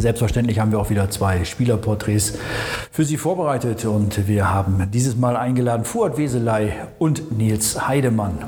Selbstverständlich 0.00 0.60
haben 0.60 0.70
wir 0.70 0.78
auch 0.78 0.90
wieder 0.90 1.10
zwei 1.10 1.44
Spielerporträts 1.44 2.34
für 2.92 3.04
Sie 3.04 3.16
vorbereitet 3.16 3.84
und 3.84 4.28
wir 4.28 4.48
haben 4.48 4.88
dieses 4.92 5.16
Mal 5.16 5.36
eingeladen 5.36 5.84
Fuad 5.84 6.16
Weselei 6.16 6.72
und 6.98 7.36
Nils 7.36 7.88
Heidemann. 7.88 8.44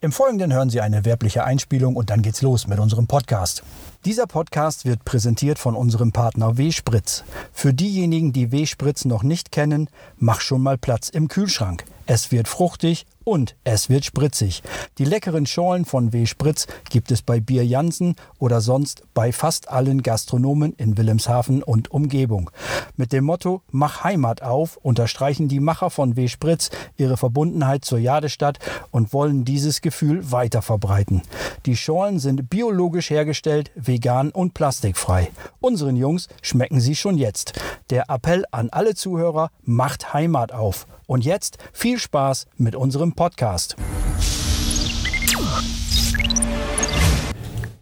Im 0.00 0.12
Folgenden 0.12 0.52
hören 0.52 0.70
Sie 0.70 0.80
eine 0.82 1.04
werbliche 1.04 1.44
Einspielung 1.44 1.96
und 1.96 2.10
dann 2.10 2.22
geht's 2.22 2.42
los 2.42 2.66
mit 2.68 2.78
unserem 2.78 3.06
Podcast. 3.06 3.64
Dieser 4.04 4.26
Podcast 4.26 4.84
wird 4.84 5.06
präsentiert 5.06 5.58
von 5.58 5.74
unserem 5.74 6.12
Partner 6.12 6.58
W-Spritz. 6.58 7.24
Für 7.54 7.72
diejenigen, 7.72 8.34
die 8.34 8.52
W-Spritz 8.52 9.06
noch 9.06 9.22
nicht 9.22 9.50
kennen, 9.50 9.88
mach 10.18 10.42
schon 10.42 10.60
mal 10.60 10.76
Platz 10.76 11.08
im 11.08 11.28
Kühlschrank. 11.28 11.84
Es 12.04 12.30
wird 12.30 12.46
fruchtig 12.46 13.06
und 13.24 13.56
es 13.64 13.88
wird 13.88 14.04
spritzig. 14.04 14.62
Die 14.98 15.04
leckeren 15.04 15.46
Schorlen 15.46 15.84
von 15.84 16.12
W. 16.12 16.26
Spritz 16.26 16.66
gibt 16.90 17.10
es 17.10 17.22
bei 17.22 17.40
Bier 17.40 17.64
Jansen 17.66 18.14
oder 18.38 18.60
sonst 18.60 19.02
bei 19.14 19.32
fast 19.32 19.68
allen 19.70 20.02
Gastronomen 20.02 20.74
in 20.74 20.96
Wilhelmshaven 20.96 21.62
und 21.62 21.90
Umgebung. 21.90 22.50
Mit 22.96 23.12
dem 23.12 23.24
Motto 23.24 23.62
Mach 23.70 24.04
Heimat 24.04 24.42
auf 24.42 24.76
unterstreichen 24.76 25.48
die 25.48 25.60
Macher 25.60 25.90
von 25.90 26.16
W. 26.16 26.28
Spritz 26.28 26.70
ihre 26.96 27.16
Verbundenheit 27.16 27.84
zur 27.84 27.98
Jadestadt 27.98 28.58
und 28.90 29.12
wollen 29.12 29.44
dieses 29.44 29.80
Gefühl 29.80 30.30
weiter 30.30 30.62
verbreiten. 30.62 31.22
Die 31.66 31.76
Schorlen 31.76 32.18
sind 32.18 32.50
biologisch 32.50 33.10
hergestellt, 33.10 33.70
vegan 33.74 34.30
und 34.30 34.54
plastikfrei. 34.54 35.30
Unseren 35.60 35.96
Jungs 35.96 36.28
schmecken 36.42 36.80
sie 36.80 36.94
schon 36.94 37.16
jetzt. 37.16 37.54
Der 37.90 38.10
Appell 38.10 38.44
an 38.50 38.70
alle 38.70 38.94
Zuhörer, 38.94 39.50
macht 39.62 40.12
Heimat 40.12 40.52
auf. 40.52 40.86
Und 41.06 41.24
jetzt 41.24 41.58
viel 41.72 41.98
Spaß 41.98 42.46
mit 42.56 42.74
unserem 42.74 43.13
Podcast. 43.14 43.76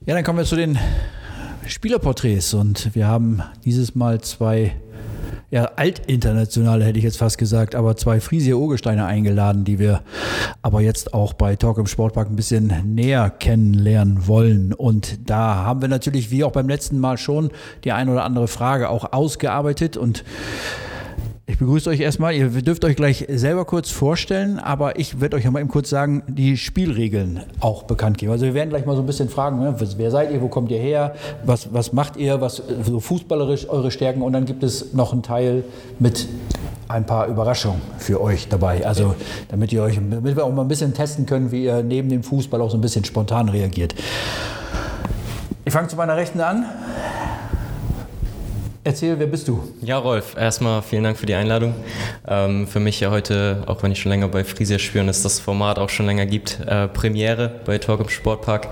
Ja, 0.04 0.14
dann 0.14 0.24
kommen 0.24 0.38
wir 0.38 0.44
zu 0.44 0.56
den 0.56 0.78
Spielerporträts 1.66 2.54
und 2.54 2.94
wir 2.94 3.06
haben 3.06 3.42
dieses 3.64 3.94
Mal 3.94 4.20
zwei 4.20 4.74
ja, 5.52 5.70
altinternationale 5.76 6.82
hätte 6.82 6.98
ich 6.98 7.04
jetzt 7.04 7.18
fast 7.18 7.36
gesagt, 7.36 7.74
aber 7.74 7.94
zwei 7.94 8.20
Friesier 8.20 8.56
Urgesteine 8.56 9.04
eingeladen, 9.04 9.64
die 9.64 9.78
wir 9.78 10.00
aber 10.62 10.80
jetzt 10.80 11.12
auch 11.12 11.34
bei 11.34 11.56
Talk 11.56 11.76
im 11.76 11.86
Sportpark 11.86 12.30
ein 12.30 12.36
bisschen 12.36 12.72
näher 12.94 13.28
kennenlernen 13.28 14.26
wollen. 14.26 14.72
Und 14.72 15.28
da 15.28 15.56
haben 15.56 15.82
wir 15.82 15.88
natürlich, 15.88 16.30
wie 16.30 16.42
auch 16.42 16.52
beim 16.52 16.70
letzten 16.70 16.98
Mal 16.98 17.18
schon, 17.18 17.50
die 17.84 17.92
ein 17.92 18.08
oder 18.08 18.24
andere 18.24 18.48
Frage 18.48 18.88
auch 18.88 19.12
ausgearbeitet 19.12 19.98
und 19.98 20.24
ich 21.46 21.58
begrüße 21.58 21.90
euch 21.90 22.00
erstmal. 22.00 22.34
Ihr 22.34 22.48
dürft 22.50 22.84
euch 22.84 22.94
gleich 22.94 23.26
selber 23.28 23.64
kurz 23.64 23.90
vorstellen, 23.90 24.58
aber 24.58 24.98
ich 24.98 25.20
werde 25.20 25.36
euch 25.36 25.50
mal 25.50 25.60
eben 25.60 25.68
kurz 25.68 25.90
sagen, 25.90 26.22
die 26.28 26.56
Spielregeln 26.56 27.40
auch 27.58 27.82
bekannt 27.82 28.18
geben. 28.18 28.30
Also 28.30 28.46
wir 28.46 28.54
werden 28.54 28.70
gleich 28.70 28.86
mal 28.86 28.94
so 28.94 29.02
ein 29.02 29.06
bisschen 29.06 29.28
fragen, 29.28 29.58
ne? 29.58 29.74
wer 29.96 30.10
seid 30.10 30.30
ihr, 30.32 30.40
wo 30.40 30.48
kommt 30.48 30.70
ihr 30.70 30.78
her, 30.78 31.14
was, 31.44 31.74
was 31.74 31.92
macht 31.92 32.16
ihr, 32.16 32.40
was 32.40 32.62
so 32.84 33.00
fußballerisch 33.00 33.68
eure 33.68 33.90
Stärken 33.90 34.22
und 34.22 34.32
dann 34.32 34.44
gibt 34.44 34.62
es 34.62 34.94
noch 34.94 35.12
einen 35.12 35.22
Teil 35.22 35.64
mit 35.98 36.28
ein 36.86 37.06
paar 37.06 37.26
Überraschungen 37.26 37.80
für 37.98 38.20
euch 38.20 38.48
dabei. 38.48 38.86
Also 38.86 39.16
damit 39.48 39.72
ihr 39.72 39.82
euch, 39.82 39.96
damit 39.96 40.36
wir 40.36 40.44
auch 40.44 40.52
mal 40.52 40.62
ein 40.62 40.68
bisschen 40.68 40.94
testen 40.94 41.26
können, 41.26 41.50
wie 41.50 41.64
ihr 41.64 41.82
neben 41.82 42.08
dem 42.08 42.22
Fußball 42.22 42.60
auch 42.60 42.70
so 42.70 42.76
ein 42.76 42.82
bisschen 42.82 43.04
spontan 43.04 43.48
reagiert. 43.48 43.94
Ich 45.64 45.72
fange 45.72 45.88
zu 45.88 45.96
meiner 45.96 46.16
Rechten 46.16 46.40
an. 46.40 46.66
Erzähl, 48.84 49.16
wer 49.20 49.28
bist 49.28 49.46
du? 49.46 49.62
Ja, 49.80 49.96
Rolf, 49.96 50.36
erstmal 50.36 50.82
vielen 50.82 51.04
Dank 51.04 51.16
für 51.16 51.26
die 51.26 51.34
Einladung. 51.34 51.72
Ähm, 52.26 52.66
für 52.66 52.80
mich 52.80 52.98
ja 52.98 53.12
heute, 53.12 53.62
auch 53.66 53.80
wenn 53.84 53.92
ich 53.92 54.00
schon 54.00 54.10
länger 54.10 54.26
bei 54.26 54.42
Frisia 54.42 54.76
spiele 54.80 55.04
und 55.04 55.08
es 55.08 55.22
das 55.22 55.38
Format 55.38 55.78
auch 55.78 55.88
schon 55.88 56.06
länger 56.06 56.26
gibt, 56.26 56.58
äh, 56.66 56.88
Premiere 56.88 57.60
bei 57.64 57.78
Talk 57.78 58.00
im 58.00 58.08
Sportpark. 58.08 58.70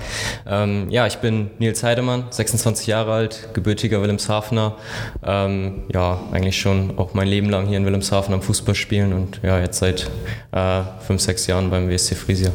Ähm, 0.48 0.90
ja, 0.90 1.06
ich 1.06 1.18
bin 1.18 1.52
Nils 1.60 1.84
Heidemann, 1.84 2.24
26 2.30 2.88
Jahre 2.88 3.12
alt, 3.12 3.50
gebürtiger 3.54 4.02
Wilhelmshavener. 4.02 4.74
Ähm, 5.24 5.82
ja, 5.94 6.18
eigentlich 6.32 6.60
schon 6.60 6.98
auch 6.98 7.14
mein 7.14 7.28
Leben 7.28 7.48
lang 7.48 7.68
hier 7.68 7.76
in 7.76 7.84
Wilhelmshaven 7.84 8.34
am 8.34 8.42
Fußball 8.42 8.74
spielen 8.74 9.12
und 9.12 9.40
ja, 9.44 9.60
jetzt 9.60 9.78
seit 9.78 10.10
äh, 10.50 10.82
fünf, 11.06 11.20
sechs 11.20 11.46
Jahren 11.46 11.70
beim 11.70 11.88
WSC 11.88 12.16
Frisia. 12.16 12.50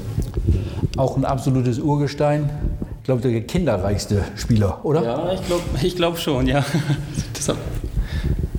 Auch 0.97 1.15
ein 1.15 1.23
absolutes 1.23 1.79
Urgestein 1.79 2.49
glaube 3.05 3.21
der 3.21 3.41
kinderreichste 3.41 4.23
Spieler, 4.35 4.83
oder? 4.83 5.03
Ja, 5.03 5.31
ich 5.33 5.45
glaube 5.45 5.63
ich 5.81 5.95
glaub 5.95 6.17
schon, 6.17 6.47
ja. 6.47 6.65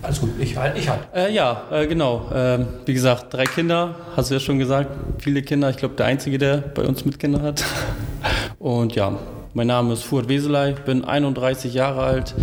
Alles 0.02 0.20
gut, 0.20 0.30
ich 0.38 0.56
halt. 0.56 0.78
Ich 0.78 0.88
halt. 0.88 1.00
Äh, 1.12 1.34
ja, 1.34 1.64
äh, 1.72 1.86
genau. 1.88 2.30
Äh, 2.32 2.60
wie 2.84 2.94
gesagt, 2.94 3.34
drei 3.34 3.44
Kinder, 3.44 3.96
hast 4.16 4.30
du 4.30 4.34
ja 4.34 4.40
schon 4.40 4.58
gesagt. 4.60 4.88
Viele 5.18 5.42
Kinder. 5.42 5.68
Ich 5.70 5.78
glaube, 5.78 5.96
der 5.96 6.06
Einzige, 6.06 6.38
der 6.38 6.58
bei 6.58 6.82
uns 6.82 7.04
mit 7.04 7.18
Kindern 7.18 7.42
hat. 7.42 7.64
Und 8.60 8.94
ja, 8.94 9.18
mein 9.52 9.66
Name 9.66 9.94
ist 9.94 10.04
Fuhrt 10.04 10.28
Weselei, 10.28 10.72
bin 10.72 11.04
31 11.04 11.74
Jahre 11.74 12.02
alt. 12.02 12.34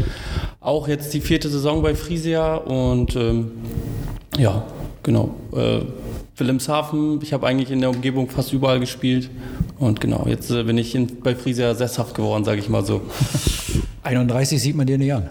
Auch 0.59 0.89
jetzt 0.89 1.13
die 1.13 1.21
vierte 1.21 1.47
Saison 1.47 1.81
bei 1.81 1.95
Frisia 1.95 2.55
und 2.55 3.15
ähm, 3.15 3.51
ja, 4.37 4.63
genau. 5.03 5.35
Wilhelmshaven, 6.37 7.19
ich 7.21 7.33
habe 7.33 7.45
eigentlich 7.47 7.71
in 7.71 7.79
der 7.81 7.89
Umgebung 7.89 8.29
fast 8.29 8.53
überall 8.53 8.79
gespielt 8.79 9.29
und 9.77 10.01
genau, 10.01 10.25
jetzt 10.27 10.49
äh, 10.51 10.63
bin 10.63 10.77
ich 10.77 10.95
in, 10.95 11.19
bei 11.21 11.35
Frisia 11.35 11.75
sesshaft 11.75 12.15
geworden, 12.15 12.43
sage 12.43 12.59
ich 12.59 12.69
mal 12.69 12.85
so. 12.85 13.01
31 14.03 14.61
sieht 14.61 14.75
man 14.75 14.85
dir 14.85 14.97
nicht 14.97 15.13
an. 15.13 15.29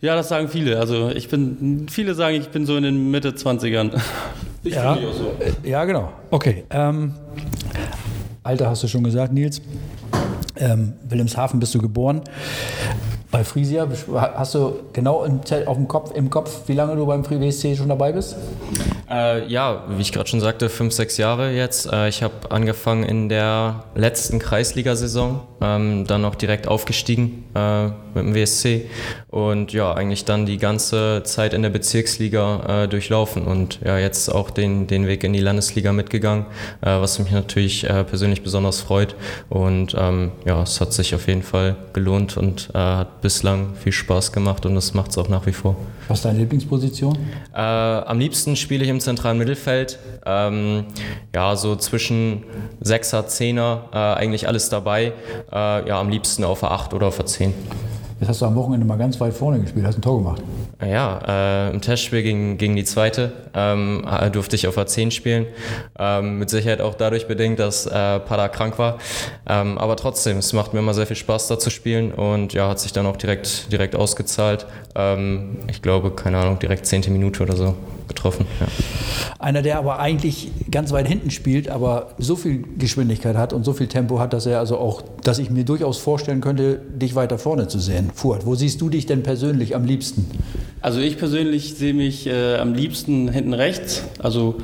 Ja, 0.00 0.16
das 0.16 0.28
sagen 0.28 0.48
viele. 0.48 0.78
Also 0.78 1.10
ich 1.10 1.28
bin, 1.28 1.86
viele 1.90 2.14
sagen, 2.14 2.36
ich 2.36 2.48
bin 2.48 2.64
so 2.64 2.76
in 2.76 2.82
den 2.84 3.10
Mitte 3.10 3.30
20ern. 3.30 4.00
Ich 4.62 4.74
ja, 4.74 4.94
so. 4.94 5.32
Äh, 5.42 5.70
ja, 5.70 5.82
genau. 5.86 6.12
Okay. 6.30 6.64
Ähm, 6.68 7.14
Alter 8.42 8.68
hast 8.68 8.82
du 8.82 8.88
schon 8.88 9.02
gesagt, 9.02 9.32
Nils. 9.32 9.62
Ähm, 10.56 10.92
Wilhelmshaven 11.08 11.58
bist 11.58 11.74
du 11.74 11.80
geboren. 11.80 12.20
Bei 13.30 13.44
Frisia 13.44 13.86
hast 14.34 14.56
du 14.56 14.80
genau 14.92 15.22
im, 15.22 15.40
auf 15.66 15.76
dem 15.76 15.86
Kopf, 15.86 16.12
im 16.16 16.30
Kopf, 16.30 16.62
wie 16.66 16.72
lange 16.72 16.96
du 16.96 17.06
beim 17.06 17.24
Free 17.24 17.40
WSC 17.40 17.76
schon 17.76 17.88
dabei 17.88 18.10
bist? 18.10 18.34
Äh, 19.08 19.46
ja, 19.46 19.84
wie 19.88 20.02
ich 20.02 20.10
gerade 20.10 20.28
schon 20.28 20.40
sagte, 20.40 20.68
fünf, 20.68 20.92
sechs 20.92 21.16
Jahre 21.16 21.52
jetzt. 21.52 21.86
Äh, 21.92 22.08
ich 22.08 22.24
habe 22.24 22.50
angefangen 22.50 23.04
in 23.04 23.28
der 23.28 23.84
letzten 23.94 24.40
Kreisligasaison, 24.40 25.40
ähm, 25.60 26.06
dann 26.08 26.24
auch 26.24 26.34
direkt 26.34 26.66
aufgestiegen 26.66 27.44
äh, 27.54 27.86
mit 28.14 28.24
dem 28.24 28.34
WSC 28.34 28.90
und 29.28 29.72
ja, 29.72 29.92
eigentlich 29.92 30.24
dann 30.24 30.46
die 30.46 30.58
ganze 30.58 31.22
Zeit 31.24 31.54
in 31.54 31.62
der 31.62 31.70
Bezirksliga 31.70 32.84
äh, 32.84 32.88
durchlaufen 32.88 33.44
und 33.44 33.80
ja, 33.84 33.98
jetzt 33.98 34.28
auch 34.28 34.50
den, 34.50 34.86
den 34.86 35.06
Weg 35.06 35.24
in 35.24 35.32
die 35.32 35.40
Landesliga 35.40 35.92
mitgegangen, 35.92 36.46
äh, 36.80 36.86
was 36.86 37.18
mich 37.18 37.30
natürlich 37.32 37.88
äh, 37.88 38.04
persönlich 38.04 38.42
besonders 38.42 38.80
freut 38.80 39.14
und 39.48 39.94
ähm, 39.98 40.32
ja, 40.44 40.62
es 40.62 40.80
hat 40.80 40.92
sich 40.92 41.14
auf 41.14 41.26
jeden 41.28 41.42
Fall 41.42 41.76
gelohnt 41.92 42.36
und 42.36 42.70
hat 42.74 43.20
bislang 43.20 43.74
viel 43.74 43.92
Spaß 43.92 44.32
gemacht 44.32 44.64
und 44.66 44.74
das 44.74 44.94
macht 44.94 45.10
es 45.10 45.18
auch 45.18 45.28
nach 45.28 45.46
wie 45.46 45.52
vor. 45.52 45.76
Was 46.08 46.18
ist 46.18 46.24
deine 46.24 46.38
Lieblingsposition? 46.38 47.16
am 47.52 48.18
liebsten 48.18 48.56
spiele 48.56 48.84
ich 48.84 48.90
im 48.90 49.00
zentralen 49.00 49.38
Mittelfeld. 49.38 49.98
Ähm, 50.24 50.84
ja, 51.34 51.56
so 51.56 51.76
zwischen 51.76 52.44
6er, 52.82 53.26
10er, 53.26 53.92
äh, 53.92 54.18
eigentlich 54.18 54.48
alles 54.48 54.68
dabei. 54.68 55.12
Äh, 55.52 55.88
ja, 55.88 56.00
am 56.00 56.08
liebsten 56.08 56.44
auf 56.44 56.60
der 56.60 56.70
8 56.70 56.94
oder 56.94 57.06
auf 57.06 57.16
der 57.16 57.26
10. 57.26 57.39
Jetzt 57.48 58.28
hast 58.28 58.42
du 58.42 58.46
am 58.46 58.54
Wochenende 58.54 58.86
mal 58.86 58.98
ganz 58.98 59.18
weit 59.20 59.32
vorne 59.32 59.60
gespielt, 59.60 59.86
hast 59.86 59.98
ein 59.98 60.02
Tor 60.02 60.18
gemacht. 60.18 60.42
Ja, 60.86 61.68
äh, 61.68 61.70
im 61.70 61.80
Testspiel 61.82 62.22
gegen, 62.22 62.56
gegen 62.56 62.74
die 62.74 62.84
zweite 62.84 63.32
ähm, 63.54 64.06
äh, 64.10 64.30
durfte 64.30 64.56
ich 64.56 64.66
auf 64.66 64.78
A10 64.78 65.10
spielen. 65.10 65.46
Ähm, 65.98 66.38
mit 66.38 66.48
Sicherheit 66.48 66.80
auch 66.80 66.94
dadurch 66.94 67.28
bedingt, 67.28 67.58
dass 67.58 67.86
äh, 67.86 67.90
Pada 68.20 68.48
krank 68.48 68.78
war. 68.78 68.98
Ähm, 69.46 69.76
aber 69.76 69.96
trotzdem, 69.96 70.38
es 70.38 70.52
macht 70.52 70.72
mir 70.72 70.80
immer 70.80 70.94
sehr 70.94 71.06
viel 71.06 71.16
Spaß, 71.16 71.48
da 71.48 71.58
zu 71.58 71.68
spielen 71.68 72.12
und 72.12 72.54
ja, 72.54 72.68
hat 72.68 72.80
sich 72.80 72.92
dann 72.92 73.06
auch 73.06 73.16
direkt, 73.16 73.70
direkt 73.70 73.94
ausgezahlt. 73.94 74.66
Ähm, 74.94 75.58
ich 75.68 75.82
glaube, 75.82 76.12
keine 76.12 76.38
Ahnung, 76.38 76.58
direkt 76.58 76.86
zehnte 76.86 77.10
Minute 77.10 77.42
oder 77.42 77.56
so 77.56 77.74
getroffen. 78.10 78.46
Ja. 78.60 78.66
Einer, 79.38 79.62
der 79.62 79.78
aber 79.78 80.00
eigentlich 80.00 80.50
ganz 80.70 80.92
weit 80.92 81.06
hinten 81.06 81.30
spielt, 81.30 81.68
aber 81.68 82.14
so 82.18 82.36
viel 82.36 82.64
Geschwindigkeit 82.76 83.36
hat 83.36 83.52
und 83.52 83.64
so 83.64 83.72
viel 83.72 83.86
Tempo 83.86 84.18
hat, 84.18 84.32
dass 84.32 84.46
er 84.46 84.58
also 84.58 84.78
auch, 84.78 85.02
dass 85.22 85.38
ich 85.38 85.50
mir 85.50 85.64
durchaus 85.64 85.98
vorstellen 85.98 86.40
könnte, 86.40 86.80
dich 86.94 87.14
weiter 87.14 87.38
vorne 87.38 87.68
zu 87.68 87.78
sehen. 87.78 88.10
Fuhrt, 88.14 88.46
wo 88.46 88.54
siehst 88.54 88.80
du 88.80 88.90
dich 88.90 89.06
denn 89.06 89.22
persönlich 89.22 89.74
am 89.74 89.84
liebsten? 89.84 90.26
Also 90.82 91.00
ich 91.00 91.18
persönlich 91.18 91.74
sehe 91.74 91.92
mich 91.92 92.26
äh, 92.26 92.56
am 92.56 92.72
liebsten 92.72 93.28
hinten 93.28 93.52
rechts. 93.52 94.04
Also 94.18 94.56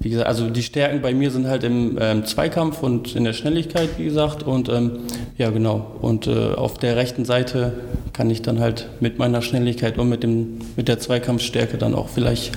wie 0.00 0.08
gesagt, 0.08 0.26
also 0.26 0.48
die 0.48 0.62
Stärken 0.62 1.02
bei 1.02 1.12
mir 1.12 1.30
sind 1.30 1.46
halt 1.46 1.62
im 1.62 1.98
ähm, 2.00 2.24
Zweikampf 2.24 2.82
und 2.82 3.14
in 3.14 3.24
der 3.24 3.34
Schnelligkeit, 3.34 3.90
wie 3.98 4.04
gesagt. 4.04 4.42
Und 4.42 4.70
ähm, 4.70 5.00
ja 5.36 5.50
genau. 5.50 5.86
Und 6.00 6.26
äh, 6.26 6.54
auf 6.54 6.78
der 6.78 6.96
rechten 6.96 7.26
Seite 7.26 7.74
kann 8.14 8.30
ich 8.30 8.40
dann 8.40 8.60
halt 8.60 8.88
mit 9.00 9.18
meiner 9.18 9.42
Schnelligkeit 9.42 9.98
und 9.98 10.08
mit 10.08 10.22
dem 10.22 10.58
mit 10.76 10.88
der 10.88 11.00
Zweikampfstärke 11.00 11.76
dann 11.76 11.94
auch 11.94 12.08
vielleicht 12.08 12.52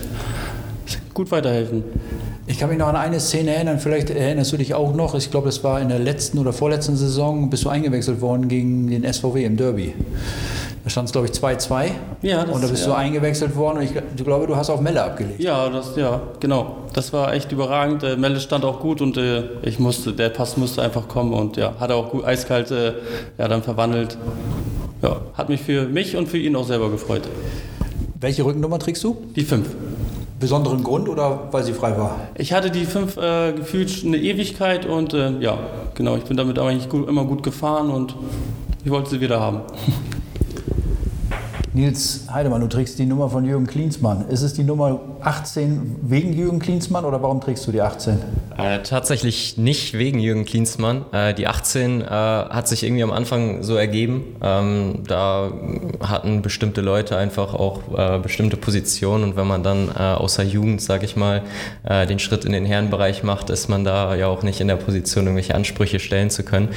gut 1.13 1.31
weiterhelfen. 1.31 1.84
Ich 2.48 2.60
kann 2.60 2.69
mich 2.69 2.78
noch 2.78 2.88
an 2.88 2.96
eine 2.96 3.19
Szene 3.19 3.54
erinnern, 3.54 3.80
vielleicht 3.80 4.10
erinnerst 4.10 4.52
du 4.52 4.58
dich 4.58 4.74
auch 4.74 4.96
noch, 4.96 5.16
ich 5.16 5.31
glaube, 5.31 5.48
das 5.48 5.63
war 5.63 5.80
in 5.80 5.90
der 5.90 6.00
letzten 6.00 6.38
oder 6.38 6.54
vorletzten 6.54 6.96
Saison, 6.96 7.50
bist 7.50 7.66
du 7.66 7.69
eingewechselt 7.69 8.22
worden 8.22 8.48
gegen 8.48 8.90
den 8.90 9.12
SVW 9.12 9.46
im 9.46 9.58
Derby. 9.58 9.94
Da 10.83 10.89
stand 10.89 11.07
es, 11.07 11.12
glaube 11.12 11.28
ich, 11.28 11.33
2-2. 11.33 11.92
Ja, 12.24 12.44
das- 12.44 12.56
Und 12.56 12.63
da 12.63 12.68
bist 12.68 12.86
du 12.86 12.89
ja. 12.89 12.95
eingewechselt 12.98 13.56
worden 13.56 13.78
und 13.78 13.83
ich, 13.83 13.92
ich 14.16 14.24
glaube, 14.24 14.48
du 14.48 14.56
hast 14.56 14.69
auf 14.72 14.81
Melle 14.81 15.04
abgelegt. 15.04 15.39
Ja, 15.39 15.69
das, 15.69 15.95
ja, 15.95 16.22
genau. 16.39 16.78
Das 16.94 17.13
war 17.13 17.33
echt 17.33 17.51
überragend. 17.51 18.01
Äh, 18.04 18.18
Melle 18.18 18.39
stand 18.39 18.66
auch 18.66 18.80
gut 18.80 19.00
und 19.01 19.16
äh, 19.18 19.44
ich 19.62 19.78
musste, 19.80 20.12
der 20.13 20.30
Pass 20.30 20.57
musste 20.57 20.81
einfach 20.81 21.07
kommen 21.07 21.33
und 21.33 21.56
ja, 21.57 21.74
hat 21.80 21.92
er 21.92 21.98
auch 21.98 22.10
gut 22.10 22.25
eiskalt 22.25 22.72
äh, 22.72 22.94
ja, 23.38 23.48
dann 23.48 23.62
verwandelt. 23.62 24.18
Ja, 25.04 25.18
hat 25.36 25.50
mich 25.50 25.62
für 25.62 25.86
mich 25.86 26.16
und 26.18 26.28
für 26.28 26.38
ihn 26.39 26.56
auch 26.56 26.66
selber 26.66 26.89
gefreut. 26.89 27.24
Welche 28.19 28.44
Rückennummer 28.44 28.80
trägst 28.80 29.04
du? 29.04 29.18
Die 29.36 29.44
fünf. 29.44 29.68
Besonderen 30.39 30.84
Grund 30.84 31.07
oder 31.07 31.48
weil 31.51 31.63
sie 31.63 31.74
frei 31.74 31.95
war? 31.98 32.16
Ich 32.36 32.54
hatte 32.54 32.72
die 32.72 32.86
fünf 32.86 33.18
äh, 33.18 33.51
gefühlt 33.54 34.04
eine 34.04 34.18
Ewigkeit 34.18 34.88
und 34.88 35.13
äh, 35.13 35.31
ja, 35.39 35.60
genau, 35.94 36.16
ich 36.18 36.24
bin 36.24 36.38
damit 36.38 36.57
eigentlich 36.57 36.89
gut, 36.89 37.07
immer 37.07 37.25
gut 37.25 37.44
gefahren 37.44 37.92
und 37.92 38.16
ich 38.84 38.89
wollte 38.89 39.12
sie 39.12 39.22
wieder 39.22 39.39
haben. 39.39 39.60
Nils 41.73 42.25
Heidemann, 42.29 42.59
du 42.59 42.68
trägst 42.68 43.00
die 43.00 43.06
Nummer 43.06 43.29
von 43.29 43.45
Jürgen 43.45 43.65
Klinsmann. 43.65 44.27
Ist 44.27 44.41
es 44.41 44.53
die 44.53 44.65
Nummer 44.65 45.00
18 45.21 46.00
wegen 46.01 46.33
Jürgen 46.33 46.59
Klinsmann 46.59 47.06
oder 47.06 47.23
warum 47.23 47.39
trägst 47.39 47.65
du 47.65 47.71
die 47.71 47.81
18? 47.81 48.18
Äh, 48.57 48.79
tatsächlich 48.79 49.57
nicht 49.57 49.94
wegen 49.94 50.19
Jürgen 50.19 50.44
Klinsmann. 50.44 51.06
Äh, 51.13 51.33
die 51.33 51.47
18 51.47 52.01
äh, 52.01 52.06
hat 52.06 52.68
sich 52.68 52.83
irgendwie 52.83 53.03
am 53.03 53.12
Anfang 53.12 53.63
so 53.63 53.77
ergeben. 53.77 54.35
Ähm, 54.44 55.03
da 55.07 55.50
hatten 56.01 56.41
bestimmte 56.41 56.81
Leute 56.81 57.15
einfach 57.15 57.53
auch 57.53 57.79
äh, 57.97 58.19
bestimmte 58.19 58.57
Positionen 58.57 59.24
und 59.24 59.35
wenn 59.38 59.47
man 59.47 59.63
dann 59.63 59.88
äh, 59.97 60.01
außer 60.01 60.44
Jugend, 60.44 60.81
sage 60.81 61.06
ich 61.06 61.15
mal, 61.15 61.41
äh, 61.85 62.06
den 62.06 62.19
Schritt 62.19 62.44
in 62.44 62.51
den 62.51 62.65
Herrenbereich 62.65 63.24
macht, 63.24 63.50
ist 63.50 63.69
man 63.69 63.85
da 63.85 64.13
ja 64.15 64.27
auch 64.27 64.44
nicht 64.44 64.59
in 64.59 64.67
der 64.67 64.75
Position, 64.75 65.24
irgendwelche 65.24 65.56
Ansprüche 65.56 66.01
stellen 66.01 66.31
zu 66.31 66.44
können. 66.44 66.67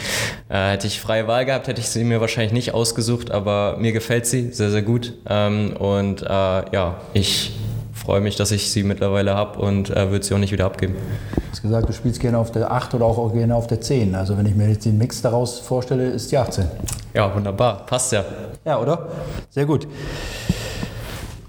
Hätte 0.49 0.87
ich 0.87 1.01
freie 1.01 1.27
Wahl 1.27 1.45
gehabt, 1.45 1.67
hätte 1.67 1.81
ich 1.81 1.89
sie 1.89 2.05
mir 2.05 2.21
wahrscheinlich 2.21 2.53
nicht 2.53 2.75
ausgesucht, 2.75 3.33
aber 3.33 3.77
mir 3.79 3.93
gefällt 3.93 4.27
sie 4.27 4.53
sehr, 4.53 4.71
sehr 4.71 4.84
gut. 4.85 5.15
Ähm, 5.29 5.77
und 5.77 6.23
äh, 6.23 6.27
ja, 6.27 6.97
ich 7.13 7.53
freue 7.93 8.21
mich, 8.21 8.37
dass 8.37 8.51
ich 8.51 8.71
sie 8.71 8.83
mittlerweile 8.83 9.35
habe 9.35 9.59
und 9.59 9.91
äh, 9.91 10.11
würde 10.11 10.25
sie 10.25 10.35
auch 10.35 10.39
nicht 10.39 10.53
wieder 10.53 10.67
abgeben. 10.67 10.95
Du 11.35 11.43
hast 11.51 11.63
gesagt, 11.63 11.89
du 11.89 11.93
spielst 11.93 12.21
gerne 12.21 12.39
auf 12.39 12.53
der 12.53 12.71
8 12.71 12.95
oder 12.95 13.07
auch 13.07 13.33
gerne 13.33 13.55
auf 13.55 13.67
der 13.67 13.81
10. 13.81 14.15
Also 14.15 14.37
wenn 14.37 14.47
ich 14.47 14.55
mir 14.55 14.69
jetzt 14.69 14.85
den 14.85 14.99
Mix 14.99 15.23
daraus 15.23 15.59
vorstelle, 15.59 16.09
ist 16.11 16.31
die 16.31 16.37
18. 16.37 16.67
Ja, 17.15 17.35
wunderbar. 17.35 17.87
Passt 17.87 18.13
ja. 18.13 18.25
Ja, 18.65 18.81
oder? 18.81 19.09
Sehr 19.51 19.65
gut. 19.65 19.87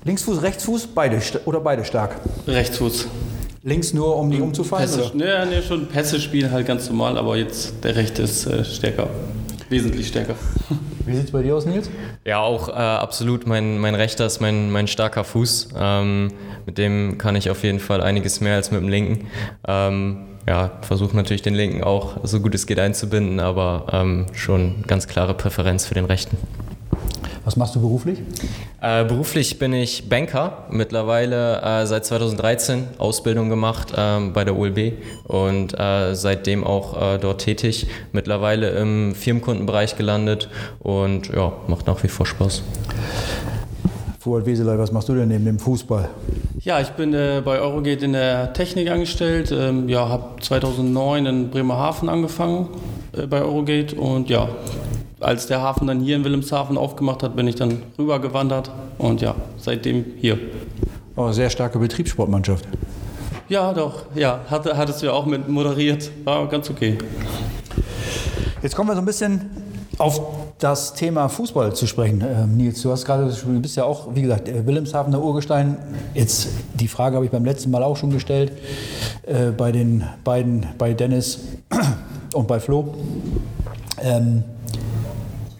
Linksfuß, 0.06 0.42
Rechtsfuß, 0.44 0.88
beide 0.94 1.20
oder 1.46 1.60
beide 1.60 1.84
stark. 1.84 2.16
Rechtsfuß. 2.48 3.08
Links 3.64 3.94
nur, 3.94 4.16
um 4.16 4.30
nicht 4.30 4.42
umzufallen? 4.42 4.88
Pässe, 4.88 5.12
Oder? 5.12 5.46
nee, 5.48 5.56
nee, 5.56 5.62
schon 5.64 5.88
Pässe 5.88 6.22
spielen 6.22 6.52
halt 6.52 6.68
ganz 6.68 6.88
normal, 6.88 7.18
aber 7.18 7.36
jetzt 7.36 7.84
der 7.84 7.96
rechte 7.96 8.22
ist 8.22 8.46
äh, 8.46 8.64
stärker. 8.64 9.10
Wesentlich 9.70 10.08
stärker. 10.08 10.36
Wie 11.06 11.16
sieht 11.16 11.26
es 11.26 11.32
bei 11.32 11.42
dir 11.42 11.56
aus, 11.56 11.66
Nils? 11.66 11.90
Ja, 12.24 12.40
auch 12.40 12.70
äh, 12.70 12.72
absolut. 12.72 13.48
Mein, 13.48 13.80
mein 13.80 13.96
rechter 13.96 14.26
ist 14.26 14.40
mein, 14.40 14.72
mein 14.72 14.88
starker 14.88 15.24
Fuß. 15.24 15.70
Ähm, 15.78 16.32
mit 16.66 16.78
dem 16.78 17.18
kann 17.18 17.36
ich 17.36 17.50
auf 17.50 17.64
jeden 17.64 17.80
Fall 17.80 18.02
einiges 18.02 18.42
mehr 18.42 18.56
als 18.56 18.72
mit 18.72 18.82
dem 18.82 18.90
linken. 18.90 19.28
Ähm, 19.68 20.18
ja, 20.48 20.72
versuche 20.82 21.16
natürlich 21.16 21.42
den 21.42 21.56
linken 21.56 21.84
auch 21.84 22.18
so 22.24 22.40
gut 22.40 22.54
es 22.54 22.68
geht 22.68 22.78
einzubinden, 22.78 23.40
aber 23.40 23.88
ähm, 23.92 24.28
schon 24.34 24.84
ganz 24.86 25.08
klare 25.08 25.34
Präferenz 25.34 25.86
für 25.86 25.96
den 25.96 26.06
rechten. 26.06 26.38
Was 27.44 27.56
machst 27.56 27.76
du 27.76 27.82
beruflich? 27.82 28.20
Äh, 28.82 29.06
beruflich 29.06 29.58
bin 29.58 29.74
ich 29.74 30.10
Banker, 30.10 30.66
mittlerweile 30.70 31.62
äh, 31.62 31.86
seit 31.86 32.06
2013 32.06 32.88
Ausbildung 32.98 33.50
gemacht 33.50 33.94
ähm, 33.96 34.34
bei 34.34 34.44
der 34.44 34.58
OLB 34.58 34.94
und 35.24 35.80
äh, 35.80 36.14
seitdem 36.14 36.64
auch 36.64 37.16
äh, 37.16 37.18
dort 37.18 37.42
tätig. 37.42 37.88
Mittlerweile 38.12 38.70
im 38.72 39.16
Firmenkundenbereich 39.16 39.96
gelandet 39.96 40.50
und 40.80 41.30
ja, 41.30 41.54
macht 41.68 41.88
nach 41.88 42.04
wie 42.04 42.10
vor 42.10 42.26
Spaß. 42.26 42.64
Fuhrt 44.20 44.46
Weseley, 44.46 44.78
was 44.80 44.92
machst 44.92 45.08
du 45.08 45.14
denn 45.14 45.28
neben 45.28 45.46
dem 45.46 45.60
Fußball? 45.60 46.10
Ja, 46.62 46.82
ich 46.82 46.90
bin 46.90 47.14
äh, 47.14 47.44
bei 47.46 47.60
Eurogate 47.60 48.06
in 48.06 48.14
der 48.14 48.54
Technik 48.54 48.90
angestellt. 48.90 49.52
Ähm, 49.52 49.88
ja, 49.88 50.10
habe 50.10 50.42
2009 50.42 51.26
in 51.28 51.50
Bremerhaven 51.52 52.10
angefangen 52.10 52.70
äh, 53.16 53.28
bei 53.28 53.42
Eurogate 53.42 53.96
und 53.96 54.30
ja, 54.30 54.50
als 55.20 55.48
der 55.48 55.62
Hafen 55.62 55.88
dann 55.88 56.02
hier 56.02 56.16
in 56.16 56.24
Wilhelmshaven 56.24 56.78
aufgemacht 56.78 57.24
hat, 57.24 57.36
bin 57.36 57.48
ich 57.48 57.56
dann 57.56 57.82
rübergewandert 57.98 58.72
und 58.98 59.22
ja, 59.22 59.36
seitdem 59.58 60.06
hier. 60.18 60.38
Oh, 61.16 61.32
sehr 61.32 61.50
starke 61.50 61.80
Betriebssportmannschaft. 61.80 62.68
Ja, 63.48 63.74
doch, 63.74 64.04
ja, 64.16 64.42
hatte, 64.50 64.76
hattest 64.76 65.02
du 65.02 65.08
ja 65.08 65.14
auch 65.14 65.26
mit 65.26 65.48
moderiert. 65.48 66.10
War 66.24 66.48
ganz 66.48 66.70
okay. 66.70 66.98
Jetzt 68.62 68.76
kommen 68.76 68.90
wir 68.90 68.96
so 68.96 69.02
ein 69.02 69.06
bisschen 69.06 69.50
auf 69.98 70.20
das 70.58 70.94
Thema 70.94 71.30
Fußball 71.30 71.76
zu 71.76 71.88
sprechen. 71.88 72.22
Ähm, 72.22 72.58
Nils, 72.58 72.82
du 72.82 72.92
hast 72.92 73.06
gerade, 73.06 73.32
du 73.32 73.62
bist 73.62 73.78
ja 73.78 73.84
auch, 73.84 74.16
wie 74.16 74.24
gesagt, 74.24 74.50
äh, 74.50 74.66
Wilhelmshavener 74.66 75.22
Urgestein. 75.22 75.78
Jetzt 76.14 76.50
die 76.74 76.88
Frage 76.88 77.16
habe 77.16 77.26
ich 77.26 77.32
beim 77.32 77.46
letzten 77.46 77.72
Mal 77.72 77.84
auch 77.84 77.96
schon 77.96 78.10
gestellt 78.10 78.52
äh, 79.24 79.52
bei 79.52 79.72
den 79.72 80.04
beiden, 80.24 80.66
bei 80.78 80.94
Dennis 80.94 81.40
und 82.34 82.48
bei 82.48 82.60
Flo. 82.60 82.96
Ähm, 84.02 84.44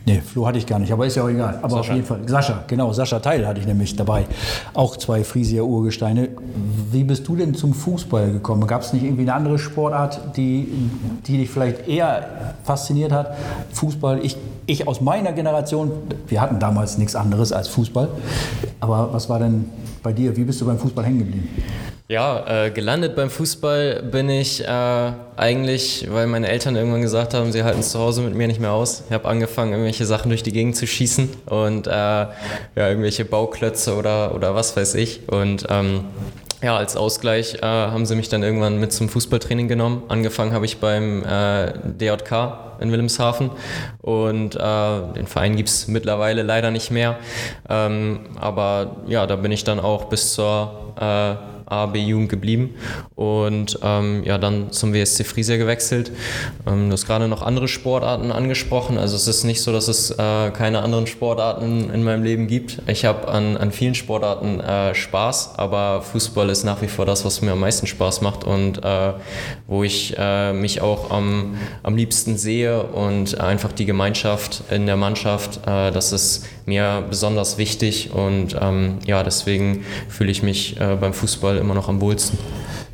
Nee, 0.08 0.22
Flo 0.22 0.46
hatte 0.46 0.60
ich 0.60 0.68
gar 0.68 0.78
nicht, 0.78 0.92
aber 0.92 1.08
ist 1.08 1.16
ja 1.16 1.24
auch 1.24 1.30
egal. 1.30 1.60
Aber 1.64 1.80
auf 1.80 1.90
jeden 1.90 2.06
Fall, 2.06 2.20
Sascha, 2.28 2.64
genau, 2.68 2.94
Sascha 2.94 3.20
Teil 3.20 3.48
hatte 3.48 3.60
ich 3.60 3.66
nämlich 3.66 3.96
dabei. 3.96 4.26
Auch 4.74 4.98
zwei 4.98 5.24
Frisier 5.24 5.66
Urgesteine. 5.66 6.30
Wie 6.96 7.04
bist 7.04 7.28
du 7.28 7.36
denn 7.36 7.54
zum 7.54 7.74
Fußball 7.74 8.32
gekommen? 8.32 8.66
Gab 8.68 8.82
es 8.82 8.94
nicht 8.94 9.04
irgendwie 9.04 9.24
eine 9.24 9.34
andere 9.34 9.60
Sportart, 9.60 10.38
die, 10.38 10.66
die 11.28 11.40
dich 11.40 11.50
vielleicht 11.50 11.90
eher 11.90 12.56
fasziniert 12.64 13.12
hat? 13.12 13.36
Fußball, 13.74 14.24
ich, 14.24 14.38
ich 14.66 14.88
aus 14.88 15.02
meiner 15.02 15.34
Generation, 15.34 15.92
wir 16.30 16.40
hatten 16.40 16.58
damals 16.58 16.98
nichts 16.98 17.14
anderes 17.18 17.52
als 17.52 17.68
Fußball. 17.68 18.08
Aber 18.80 19.10
was 19.12 19.28
war 19.28 19.40
denn 19.40 19.66
bei 20.04 20.14
dir? 20.14 20.38
Wie 20.38 20.46
bist 20.46 20.62
du 20.62 20.66
beim 20.66 20.80
Fußball 20.80 21.04
hängen 21.04 21.20
geblieben? 21.20 21.50
Ja, 22.08 22.66
äh, 22.66 22.72
gelandet 22.72 23.18
beim 23.18 23.30
Fußball 23.30 24.04
bin 24.04 24.30
ich 24.30 24.64
äh, 24.64 25.12
eigentlich, 25.36 26.08
weil 26.10 26.28
meine 26.28 26.48
Eltern 26.48 26.78
irgendwann 26.78 27.02
gesagt 27.02 27.34
haben, 27.34 27.52
sie 27.52 27.66
halten 27.66 27.82
es 27.82 27.90
zu 27.90 28.00
Hause 28.00 28.22
mit 28.22 28.36
mir 28.36 28.48
nicht 28.48 28.62
mehr 28.62 28.72
aus. 28.72 29.04
Ich 29.10 29.14
habe 29.14 29.28
angefangen, 29.28 29.72
irgendwelche 29.72 30.06
Sachen 30.06 30.30
durch 30.30 30.44
die 30.44 30.54
Gegend 30.54 30.78
zu 30.78 30.88
schießen 30.88 31.28
und 31.48 31.88
äh, 31.88 31.92
ja, 31.92 32.30
irgendwelche 32.76 33.26
Bauklötze 33.26 33.98
oder, 33.98 34.34
oder 34.34 34.56
was 34.56 34.78
weiß 34.78 34.96
ich. 34.96 35.28
Und 35.28 35.66
ähm, 35.70 36.06
ja, 36.66 36.76
als 36.76 36.98
Ausgleich 36.98 37.60
äh, 37.62 37.62
haben 37.62 38.08
sie 38.08 38.16
mich 38.16 38.28
dann 38.28 38.42
irgendwann 38.42 38.80
mit 38.80 38.92
zum 38.92 39.08
Fußballtraining 39.08 39.68
genommen. 39.68 40.02
Angefangen 40.08 40.52
habe 40.52 40.66
ich 40.66 40.80
beim 40.80 41.24
äh, 41.24 41.74
DJK 41.84 42.80
in 42.80 42.92
Wilhelmshaven 42.92 43.52
und 44.02 44.56
äh, 44.56 44.60
den 45.16 45.28
Verein 45.28 45.58
gibt 45.58 45.70
es 45.70 45.88
mittlerweile 45.88 46.42
leider 46.42 46.72
nicht 46.72 46.90
mehr. 46.90 47.20
Ähm, 47.70 48.22
aber 48.40 48.96
ja, 49.06 49.28
da 49.28 49.36
bin 49.36 49.52
ich 49.52 49.64
dann 49.64 49.80
auch 49.80 50.06
bis 50.06 50.34
zur 50.34 50.96
äh, 51.70 51.74
AB-Jugend 51.74 52.30
geblieben 52.30 52.76
und 53.16 53.80
ähm, 53.84 54.24
ja, 54.24 54.38
dann 54.38 54.72
zum 54.72 54.94
WSC 54.94 55.24
Friesia 55.24 55.58
gewechselt. 55.58 56.12
Ähm, 56.68 56.88
du 56.88 56.94
hast 56.94 57.06
gerade 57.06 57.28
noch 57.28 57.42
andere 57.42 57.68
Sportarten 57.68 58.32
angesprochen. 58.32 58.98
Also 58.98 59.16
es 59.16 59.28
ist 59.28 59.44
nicht 59.44 59.62
so, 59.62 59.72
dass 59.72 59.88
es 59.88 60.12
äh, 60.12 60.52
keine 60.52 60.82
anderen 60.82 61.08
Sportarten 61.08 61.90
in 61.90 62.04
meinem 62.04 62.24
Leben 62.24 62.48
gibt. 62.48 62.82
Ich 62.88 63.06
habe 63.06 63.28
an, 63.28 63.58
an 63.58 63.72
vielen 63.72 63.96
Sportarten 63.96 64.60
äh, 64.60 64.96
Spaß, 64.96 65.58
aber 65.58 66.02
Fußball 66.02 66.50
ist 66.50 66.64
nach 66.64 66.82
wie 66.82 66.88
vor 66.88 67.06
das, 67.06 67.26
was 67.26 67.42
mir 67.42 67.52
am 67.52 67.60
meisten 67.60 67.88
Spaß 67.88 68.22
macht 68.22 68.44
und 68.44 68.84
äh, 68.84 69.14
wo 69.68 69.84
ich 69.84 70.16
äh, 70.18 70.54
mich 70.54 70.82
auch 70.82 71.12
am, 71.12 71.58
am 71.84 71.96
liebsten 71.96 72.38
sehe 72.38 72.84
und 72.84 73.40
einfach 73.40 73.72
die 73.72 73.86
Gemeinschaft 73.86 74.64
in 74.70 74.86
der 74.86 74.98
Mannschaft, 74.98 75.68
äh, 75.68 75.92
das 75.92 76.12
ist 76.12 76.46
mir 76.66 77.04
besonders 77.10 77.58
wichtig 77.58 78.12
und 78.12 78.56
ähm, 78.60 79.00
ja, 79.06 79.24
deswegen 79.24 79.86
fühle 80.10 80.32
ich 80.32 80.42
mich 80.44 80.80
äh, 80.80 80.96
beim 81.00 81.14
Fußball 81.14 81.55
immer 81.58 81.74
noch 81.74 81.90
am 81.90 82.02
wohlsten. 82.02 82.38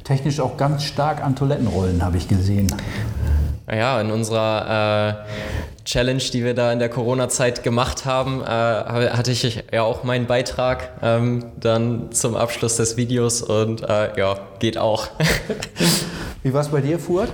Technisch 0.03 0.39
auch 0.39 0.57
ganz 0.57 0.83
stark 0.83 1.23
an 1.23 1.35
Toilettenrollen, 1.35 2.03
habe 2.03 2.17
ich 2.17 2.27
gesehen. 2.27 2.73
Ja, 3.71 4.01
in 4.01 4.11
unserer 4.11 5.25
äh, 5.27 5.83
Challenge, 5.85 6.21
die 6.21 6.43
wir 6.43 6.53
da 6.53 6.73
in 6.73 6.79
der 6.79 6.89
Corona-Zeit 6.89 7.63
gemacht 7.63 8.05
haben, 8.05 8.41
äh, 8.41 8.45
hatte 8.45 9.31
ich 9.31 9.63
ja 9.71 9.83
auch 9.83 10.03
meinen 10.03 10.27
Beitrag 10.27 10.89
ähm, 11.01 11.45
dann 11.59 12.11
zum 12.11 12.35
Abschluss 12.35 12.75
des 12.75 12.97
Videos 12.97 13.41
und 13.41 13.81
äh, 13.83 14.17
ja, 14.17 14.37
geht 14.59 14.77
auch. 14.77 15.07
Wie 16.43 16.53
war 16.53 16.61
es 16.61 16.69
bei 16.69 16.81
dir, 16.81 16.99
Fuhrt? 16.99 17.31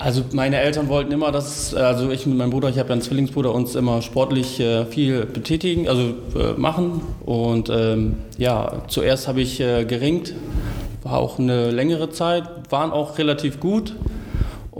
Also 0.00 0.24
meine 0.32 0.58
Eltern 0.58 0.88
wollten 0.88 1.12
immer, 1.12 1.30
dass, 1.30 1.74
also 1.74 2.10
ich 2.10 2.24
mit 2.24 2.38
meinem 2.38 2.48
Bruder, 2.48 2.70
ich 2.70 2.78
habe 2.78 2.88
ja 2.88 2.94
einen 2.94 3.02
Zwillingsbruder, 3.02 3.52
uns 3.52 3.74
immer 3.74 4.00
sportlich 4.00 4.58
äh, 4.58 4.86
viel 4.86 5.26
betätigen, 5.26 5.90
also 5.90 6.14
äh, 6.34 6.54
machen. 6.56 7.02
Und 7.26 7.68
ähm, 7.68 8.16
ja, 8.38 8.82
zuerst 8.88 9.28
habe 9.28 9.42
ich 9.42 9.60
äh, 9.60 9.84
geringt, 9.84 10.32
war 11.02 11.18
auch 11.18 11.38
eine 11.38 11.70
längere 11.70 12.08
Zeit, 12.08 12.44
waren 12.70 12.92
auch 12.92 13.18
relativ 13.18 13.60
gut. 13.60 13.94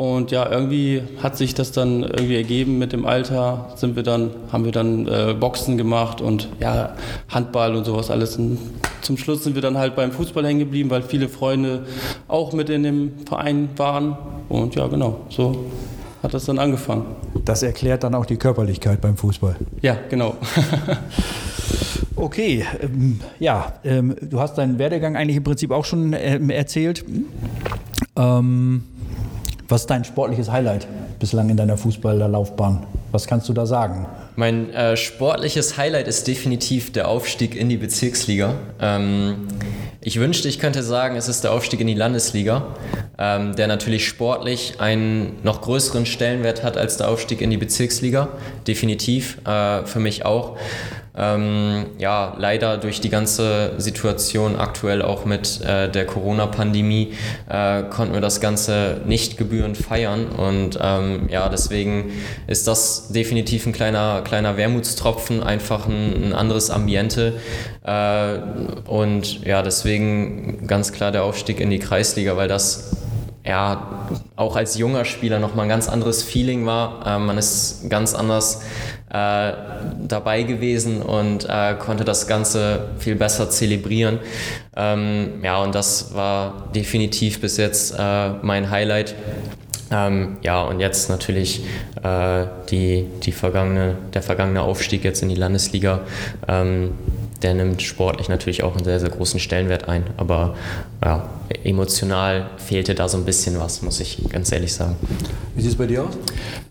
Und 0.01 0.31
ja, 0.31 0.51
irgendwie 0.51 1.03
hat 1.23 1.37
sich 1.37 1.53
das 1.53 1.73
dann 1.73 2.03
irgendwie 2.03 2.37
ergeben 2.37 2.79
mit 2.79 2.95
dem 2.95 3.05
Alter, 3.05 3.69
sind 3.77 3.97
wir 3.97 4.03
dann, 4.03 4.31
haben 4.51 4.65
wir 4.65 4.73
dann 4.73 5.07
äh, 5.07 5.35
Boxen 5.39 5.77
gemacht 5.77 6.23
und 6.23 6.49
ja, 6.59 6.97
Handball 7.29 7.77
und 7.77 7.85
sowas 7.85 8.11
alles. 8.11 8.37
Und 8.37 8.57
zum 9.03 9.19
Schluss 9.19 9.45
sind 9.45 9.57
wir 9.57 9.61
dann 9.61 9.77
halt 9.77 9.97
beim 9.97 10.11
Fußball 10.11 10.47
hängen 10.47 10.61
geblieben, 10.61 10.89
weil 10.89 11.03
viele 11.03 11.29
Freunde 11.29 11.85
auch 12.29 12.55
mit 12.55 12.71
in 12.71 12.83
dem 12.83 13.13
Verein 13.27 13.69
waren. 13.77 14.17
Und 14.49 14.75
ja, 14.75 14.87
genau, 14.87 15.21
so 15.29 15.67
hat 16.23 16.33
das 16.33 16.47
dann 16.47 16.59
angefangen. 16.59 17.05
Das 17.45 17.63
erklärt 17.63 18.03
dann 18.03 18.15
auch 18.15 18.25
die 18.25 18.39
Körperlichkeit 18.39 19.03
beim 19.03 19.19
Fußball. 19.19 19.57
Ja, 19.83 19.99
genau. 20.09 20.35
okay, 22.17 22.65
ähm, 22.81 23.21
ja, 23.39 23.75
ähm, 23.85 24.17
du 24.23 24.41
hast 24.41 24.57
deinen 24.57 24.79
Werdegang 24.79 25.15
eigentlich 25.15 25.37
im 25.37 25.45
Prinzip 25.45 25.71
auch 25.71 25.85
schon 25.85 26.17
ähm, 26.19 26.49
erzählt. 26.49 27.05
Ähm, 28.17 28.85
was 29.71 29.83
ist 29.83 29.91
dein 29.91 30.05
sportliches 30.05 30.51
Highlight 30.51 30.87
bislang 31.19 31.49
in 31.49 31.57
deiner 31.57 31.77
Fußballerlaufbahn? 31.77 32.87
Was 33.13 33.27
kannst 33.27 33.49
du 33.49 33.53
da 33.53 33.67
sagen? 33.67 34.07
Mein 34.37 34.73
äh, 34.73 34.97
sportliches 34.97 35.77
Highlight 35.77 36.09
ist 36.09 36.27
definitiv 36.27 36.93
der 36.93 37.09
Aufstieg 37.09 37.55
in 37.55 37.69
die 37.69 37.77
Bezirksliga. 37.77 38.55
Ähm, 38.81 39.49
ich 40.01 40.19
wünschte, 40.19 40.49
ich 40.49 40.59
könnte 40.59 40.83
sagen, 40.83 41.17
es 41.17 41.29
ist 41.29 41.45
der 41.45 41.53
Aufstieg 41.53 41.81
in 41.81 41.87
die 41.87 41.95
Landesliga, 41.95 42.67
ähm, 43.19 43.55
der 43.55 43.67
natürlich 43.67 44.07
sportlich 44.07 44.81
einen 44.81 45.39
noch 45.43 45.61
größeren 45.61 46.07
Stellenwert 46.07 46.63
hat 46.63 46.77
als 46.77 46.97
der 46.97 47.09
Aufstieg 47.09 47.41
in 47.41 47.51
die 47.51 47.59
Bezirksliga. 47.59 48.29
Definitiv, 48.67 49.39
äh, 49.47 49.85
für 49.85 50.01
mich 50.01 50.25
auch. 50.25 50.57
Ähm, 51.17 51.87
ja, 51.99 52.35
leider 52.39 52.79
durch 52.79 53.01
die 53.01 53.09
ganze 53.09 53.73
Situation 53.79 54.57
aktuell 54.57 55.03
auch 55.03 55.25
mit 55.25 55.61
äh, 55.61 55.91
der 55.91 56.07
Corona-Pandemie 56.07 57.15
äh, 57.49 57.83
konnten 57.83 58.15
wir 58.15 58.21
das 58.21 58.41
Ganze 58.41 59.01
nicht 59.07 59.37
gebührend 59.37 59.77
feiern 59.77 60.27
und 60.29 60.79
ähm, 60.81 61.29
ja, 61.29 61.49
deswegen 61.49 62.13
ist 62.47 62.69
das 62.69 63.09
definitiv 63.09 63.67
ein 63.67 63.73
kleiner, 63.73 64.23
kleiner 64.23 64.57
Wermutstropfen, 64.57 65.43
einfach 65.43 65.87
ein, 65.87 66.29
ein 66.29 66.33
anderes 66.33 66.71
Ambiente 66.71 67.35
äh, 67.85 68.39
und 68.89 69.45
ja, 69.45 69.63
deswegen 69.63 70.67
ganz 70.69 70.93
klar 70.93 71.11
der 71.11 71.25
Aufstieg 71.25 71.59
in 71.59 71.71
die 71.71 71.81
Kreisliga, 71.81 72.37
weil 72.37 72.49
das 72.49 72.97
ja, 73.45 74.09
auch 74.37 74.55
als 74.55 74.77
junger 74.77 75.05
Spieler 75.05 75.39
nochmal 75.39 75.65
ein 75.65 75.71
ganz 75.71 75.89
anderes 75.89 76.23
Feeling 76.23 76.67
war. 76.67 77.07
Äh, 77.07 77.19
man 77.19 77.39
ist 77.39 77.89
ganz 77.89 78.15
anders 78.15 78.63
äh, 79.11 79.53
dabei 80.07 80.43
gewesen 80.45 81.03
und 81.03 81.47
äh, 81.49 81.75
konnte 81.75 82.05
das 82.05 82.27
Ganze 82.27 82.91
viel 82.99 83.17
besser 83.17 83.51
zelebrieren. 83.51 84.21
Ähm, 84.77 85.41
ja, 85.43 85.59
und 85.63 85.75
das 85.75 86.15
war 86.15 86.69
definitiv 86.75 87.41
bis 87.41 87.57
jetzt 87.57 87.95
äh, 87.99 88.31
mein 88.43 88.71
Highlight. 88.71 89.15
Ähm, 89.93 90.37
ja, 90.43 90.63
und 90.63 90.79
jetzt 90.79 91.11
natürlich 91.11 91.65
äh, 92.03 92.47
die, 92.71 93.07
die 93.25 93.33
vergangene, 93.33 93.97
der 94.15 94.23
vergangene 94.23 94.63
Aufstieg 94.63 95.03
jetzt 95.03 95.23
in 95.23 95.29
die 95.29 95.35
Landesliga. 95.35 96.01
Ähm, 96.47 96.93
der 97.43 97.55
nimmt 97.55 97.83
sportlich 97.83 98.29
natürlich 98.29 98.63
auch 98.63 98.75
einen 98.75 98.85
sehr, 98.85 99.01
sehr 99.01 99.11
großen 99.11 99.41
Stellenwert 99.41 99.89
ein. 99.89 100.05
Aber 100.17 100.55
ja, 101.03 101.29
emotional 101.65 102.51
fehlte 102.59 102.95
da 102.95 103.09
so 103.09 103.17
ein 103.17 103.25
bisschen 103.25 103.59
was, 103.59 103.83
muss 103.83 104.01
ich 104.01 104.19
ganz 104.31 104.53
ehrlich 104.53 104.73
sagen. 104.73 104.97
Wie 105.55 105.63
sieht 105.63 105.73
es 105.73 105.79
bei 105.79 105.87
dir 105.87 106.05
aus? 106.05 106.17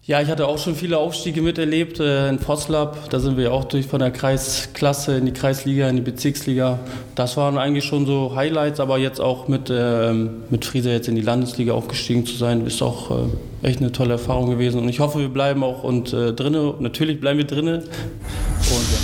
Ja, 0.03 0.21
ich 0.21 0.27
hatte 0.27 0.47
auch 0.47 0.57
schon 0.57 0.75
viele 0.75 0.97
Aufstiege 0.97 1.41
miterlebt 1.41 1.99
äh, 1.99 2.29
in 2.29 2.39
Voslab. 2.39 3.09
Da 3.11 3.19
sind 3.19 3.37
wir 3.37 3.53
auch 3.53 3.65
durch 3.65 3.85
von 3.85 3.99
der 3.99 4.09
Kreisklasse 4.09 5.17
in 5.17 5.25
die 5.25 5.33
Kreisliga, 5.33 5.87
in 5.87 5.97
die 5.97 6.01
Bezirksliga. 6.01 6.79
Das 7.13 7.37
waren 7.37 7.57
eigentlich 7.57 7.85
schon 7.85 8.07
so 8.07 8.35
Highlights, 8.35 8.79
aber 8.79 8.97
jetzt 8.97 9.21
auch 9.21 9.47
mit, 9.47 9.69
äh, 9.69 10.13
mit 10.13 10.65
Friese 10.65 10.91
jetzt 10.91 11.07
in 11.07 11.15
die 11.15 11.21
Landesliga 11.21 11.73
aufgestiegen 11.73 12.25
zu 12.25 12.35
sein, 12.35 12.65
ist 12.65 12.81
auch 12.81 13.11
äh, 13.11 13.67
echt 13.67 13.81
eine 13.81 13.91
tolle 13.91 14.13
Erfahrung 14.13 14.49
gewesen. 14.49 14.81
Und 14.81 14.89
ich 14.89 14.99
hoffe, 14.99 15.19
wir 15.19 15.29
bleiben 15.29 15.63
auch 15.63 15.83
und 15.83 16.13
äh, 16.13 16.33
drinnen. 16.33 16.73
Natürlich 16.79 17.19
bleiben 17.19 17.37
wir 17.37 17.45
drinnen. 17.45 17.81
Und 17.81 17.83
ja. 17.83 18.98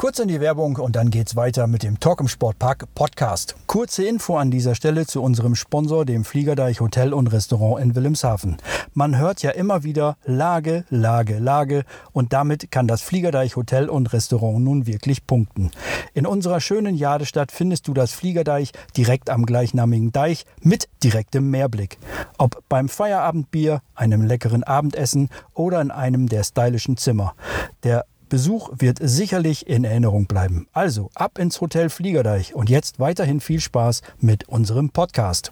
Kurz 0.00 0.20
in 0.20 0.28
die 0.28 0.40
Werbung 0.40 0.76
und 0.76 0.94
dann 0.94 1.10
geht's 1.10 1.34
weiter 1.34 1.66
mit 1.66 1.82
dem 1.82 1.98
Talk 1.98 2.20
im 2.20 2.28
Sportpark 2.28 2.86
Podcast. 2.94 3.56
Kurze 3.66 4.04
Info 4.04 4.36
an 4.36 4.52
dieser 4.52 4.76
Stelle 4.76 5.08
zu 5.08 5.20
unserem 5.20 5.56
Sponsor, 5.56 6.04
dem 6.04 6.24
Fliegerdeich 6.24 6.78
Hotel 6.78 7.12
und 7.12 7.26
Restaurant 7.32 7.82
in 7.82 7.96
Wilhelmshaven. 7.96 8.58
Man 8.94 9.18
hört 9.18 9.42
ja 9.42 9.50
immer 9.50 9.82
wieder 9.82 10.16
Lage, 10.24 10.84
Lage, 10.88 11.40
Lage 11.40 11.82
und 12.12 12.32
damit 12.32 12.70
kann 12.70 12.86
das 12.86 13.02
Fliegerdeich 13.02 13.56
Hotel 13.56 13.88
und 13.88 14.12
Restaurant 14.12 14.60
nun 14.60 14.86
wirklich 14.86 15.26
punkten. 15.26 15.72
In 16.14 16.26
unserer 16.26 16.60
schönen 16.60 16.94
Jadestadt 16.94 17.50
findest 17.50 17.88
du 17.88 17.92
das 17.92 18.12
Fliegerdeich 18.12 18.70
direkt 18.96 19.30
am 19.30 19.46
gleichnamigen 19.46 20.12
Deich 20.12 20.46
mit 20.60 20.88
direktem 21.02 21.50
Meerblick. 21.50 21.98
Ob 22.38 22.62
beim 22.68 22.88
Feierabendbier, 22.88 23.82
einem 23.96 24.22
leckeren 24.22 24.62
Abendessen 24.62 25.28
oder 25.54 25.80
in 25.80 25.90
einem 25.90 26.28
der 26.28 26.44
stylischen 26.44 26.96
Zimmer. 26.98 27.34
Der 27.82 28.04
Besuch 28.28 28.70
wird 28.76 28.98
sicherlich 29.00 29.66
in 29.66 29.84
Erinnerung 29.84 30.26
bleiben. 30.26 30.68
Also 30.72 31.10
ab 31.14 31.38
ins 31.38 31.60
Hotel 31.60 31.90
Fliegerdeich 31.90 32.54
und 32.54 32.70
jetzt 32.70 33.00
weiterhin 33.00 33.40
viel 33.40 33.60
Spaß 33.60 34.02
mit 34.20 34.48
unserem 34.48 34.90
Podcast. 34.90 35.50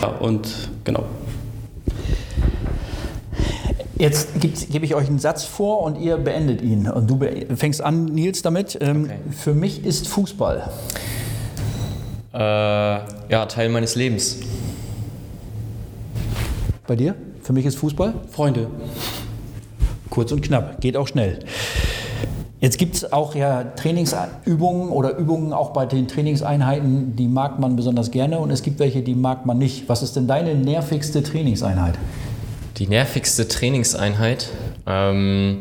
Ja, 0.00 0.08
und 0.08 0.70
genau. 0.84 1.04
Jetzt 3.96 4.40
gebe 4.40 4.84
ich 4.84 4.96
euch 4.96 5.06
einen 5.06 5.20
Satz 5.20 5.44
vor 5.44 5.82
und 5.82 5.96
ihr 5.96 6.16
beendet 6.16 6.60
ihn. 6.60 6.88
Und 6.88 7.08
du 7.08 7.20
fängst 7.54 7.80
an, 7.80 8.06
Nils, 8.06 8.42
damit. 8.42 8.76
Ähm, 8.80 9.04
okay. 9.04 9.18
Für 9.30 9.54
mich 9.54 9.84
ist 9.84 10.08
Fußball. 10.08 10.68
Äh, 12.34 12.38
ja, 12.38 13.46
Teil 13.46 13.68
meines 13.68 13.94
Lebens. 13.94 14.40
Bei 16.86 16.96
dir? 16.96 17.14
Für 17.42 17.52
mich 17.52 17.66
ist 17.66 17.76
Fußball 17.76 18.14
Freunde. 18.30 18.68
Kurz 20.10 20.30
und 20.30 20.42
knapp, 20.42 20.80
geht 20.80 20.96
auch 20.96 21.08
schnell. 21.08 21.40
Jetzt 22.60 22.78
gibt 22.78 22.94
es 22.94 23.12
auch 23.12 23.34
ja 23.34 23.64
Trainingsübungen 23.64 24.90
oder 24.90 25.16
Übungen 25.16 25.52
auch 25.52 25.70
bei 25.70 25.84
den 25.84 26.06
Trainingseinheiten, 26.06 27.16
die 27.16 27.26
mag 27.26 27.58
man 27.58 27.74
besonders 27.74 28.12
gerne 28.12 28.38
und 28.38 28.52
es 28.52 28.62
gibt 28.62 28.78
welche, 28.78 29.02
die 29.02 29.16
mag 29.16 29.46
man 29.46 29.58
nicht. 29.58 29.88
Was 29.88 30.02
ist 30.02 30.14
denn 30.14 30.28
deine 30.28 30.54
nervigste 30.54 31.24
Trainingseinheit? 31.24 31.94
Die 32.76 32.86
nervigste 32.86 33.48
Trainingseinheit? 33.48 34.48
Ähm, 34.86 35.58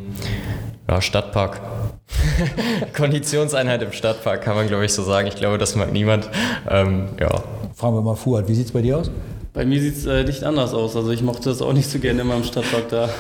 ja, 0.88 1.02
Stadtpark. 1.02 1.62
Konditionseinheit 2.96 3.82
im 3.82 3.92
Stadtpark 3.94 4.44
kann 4.44 4.56
man, 4.56 4.68
glaube 4.68 4.86
ich, 4.86 4.94
so 4.94 5.02
sagen. 5.02 5.28
Ich 5.28 5.36
glaube, 5.36 5.58
das 5.58 5.76
mag 5.76 5.92
niemand. 5.92 6.30
Ähm, 6.70 7.08
ja. 7.20 7.30
Fragen 7.74 7.96
wir 7.96 8.02
mal 8.02 8.16
Fuad, 8.16 8.48
wie 8.48 8.54
sieht 8.54 8.68
es 8.68 8.72
bei 8.72 8.84
dir 8.84 9.00
aus? 9.00 9.10
Bei 9.54 9.66
mir 9.66 9.82
sieht 9.82 9.98
es 9.98 10.06
äh, 10.06 10.24
nicht 10.24 10.44
anders 10.44 10.74
aus. 10.74 10.96
Also 10.96 11.12
ich 11.12 11.22
mochte 11.22 11.50
das 11.50 11.62
auch 11.62 11.74
nicht 11.74 11.90
so 11.90 12.00
gerne 12.00 12.22
immer 12.22 12.36
im 12.36 12.44
Stadtpark 12.44 12.90
da. 12.90 13.10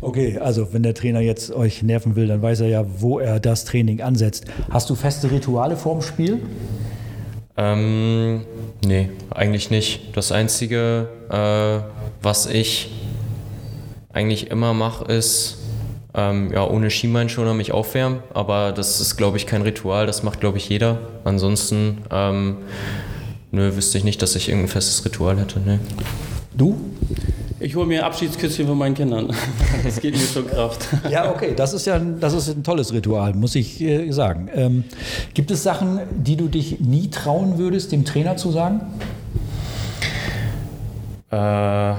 Okay, 0.00 0.38
also 0.38 0.74
wenn 0.74 0.82
der 0.82 0.92
Trainer 0.92 1.20
jetzt 1.20 1.50
euch 1.50 1.82
nerven 1.82 2.14
will, 2.14 2.26
dann 2.26 2.42
weiß 2.42 2.60
er 2.60 2.68
ja, 2.68 2.84
wo 2.98 3.20
er 3.20 3.40
das 3.40 3.64
Training 3.64 4.02
ansetzt. 4.02 4.44
Hast 4.68 4.90
du 4.90 4.96
feste 4.96 5.30
Rituale 5.30 5.78
vorm 5.78 6.02
Spiel? 6.02 6.42
Ähm, 7.56 8.42
nee, 8.84 9.08
eigentlich 9.30 9.70
nicht. 9.70 10.14
Das 10.14 10.30
Einzige, 10.30 11.08
äh, 11.30 11.88
was 12.20 12.44
ich 12.44 12.92
eigentlich 14.12 14.50
immer 14.50 14.74
mache, 14.74 15.10
ist 15.10 15.56
ähm, 16.14 16.52
ja, 16.52 16.68
ohne 16.68 16.90
Schienbeinschoner 16.90 17.54
mich 17.54 17.72
aufwärmen. 17.72 18.22
Aber 18.34 18.72
das 18.72 19.00
ist, 19.00 19.16
glaube 19.16 19.38
ich, 19.38 19.46
kein 19.46 19.62
Ritual. 19.62 20.06
Das 20.06 20.22
macht, 20.22 20.40
glaube 20.40 20.58
ich, 20.58 20.68
jeder. 20.68 20.98
Ansonsten 21.24 22.02
ähm, 22.10 22.58
Nö, 23.54 23.76
wüsste 23.76 23.98
ich 23.98 24.04
nicht, 24.04 24.20
dass 24.20 24.34
ich 24.34 24.48
irgendein 24.48 24.68
festes 24.68 25.04
Ritual 25.04 25.38
hätte. 25.38 25.60
Nee. 25.60 25.78
Du? 26.56 26.74
Ich 27.60 27.76
hole 27.76 27.86
mir 27.86 28.04
Abschiedsküsschen 28.04 28.66
von 28.66 28.76
meinen 28.76 28.96
Kindern. 28.96 29.32
Das 29.84 30.00
geht 30.00 30.14
mir 30.14 30.20
schon 30.20 30.48
Kraft. 30.48 30.88
Ja, 31.08 31.30
okay, 31.30 31.52
das 31.54 31.72
ist 31.72 31.86
ja 31.86 31.98
das 31.98 32.32
ist 32.32 32.48
ein 32.48 32.64
tolles 32.64 32.92
Ritual, 32.92 33.32
muss 33.34 33.54
ich 33.54 33.80
äh, 33.80 34.10
sagen. 34.10 34.48
Ähm, 34.52 34.84
gibt 35.34 35.52
es 35.52 35.62
Sachen, 35.62 36.00
die 36.16 36.34
du 36.36 36.48
dich 36.48 36.80
nie 36.80 37.10
trauen 37.10 37.56
würdest, 37.56 37.92
dem 37.92 38.04
Trainer 38.04 38.36
zu 38.36 38.50
sagen? 38.50 38.80
Äh, 41.30 41.94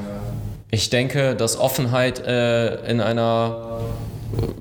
ich 0.72 0.90
denke, 0.90 1.36
dass 1.36 1.58
Offenheit 1.58 2.20
äh, 2.20 2.92
in 2.92 3.00
einer 3.00 3.80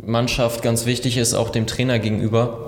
Mannschaft 0.07 0.63
ganz 0.63 0.87
wichtig 0.87 1.17
ist, 1.17 1.35
auch 1.35 1.51
dem 1.51 1.67
Trainer 1.67 1.99
gegenüber. 1.99 2.64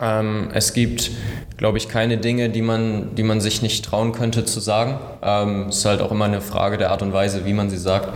Ähm, 0.00 0.48
es 0.52 0.72
gibt 0.72 1.10
glaube 1.56 1.78
ich, 1.78 1.88
keine 1.88 2.18
Dinge, 2.18 2.50
die 2.50 2.62
man, 2.62 3.14
die 3.14 3.22
man 3.22 3.40
sich 3.40 3.62
nicht 3.62 3.84
trauen 3.84 4.12
könnte 4.12 4.44
zu 4.44 4.60
sagen. 4.60 4.98
Ähm, 5.22 5.66
es 5.68 5.78
ist 5.78 5.84
halt 5.84 6.00
auch 6.00 6.10
immer 6.10 6.26
eine 6.26 6.40
Frage 6.40 6.76
der 6.76 6.90
Art 6.90 7.02
und 7.02 7.12
Weise, 7.12 7.46
wie 7.46 7.54
man 7.54 7.70
sie 7.70 7.78
sagt. 7.78 8.10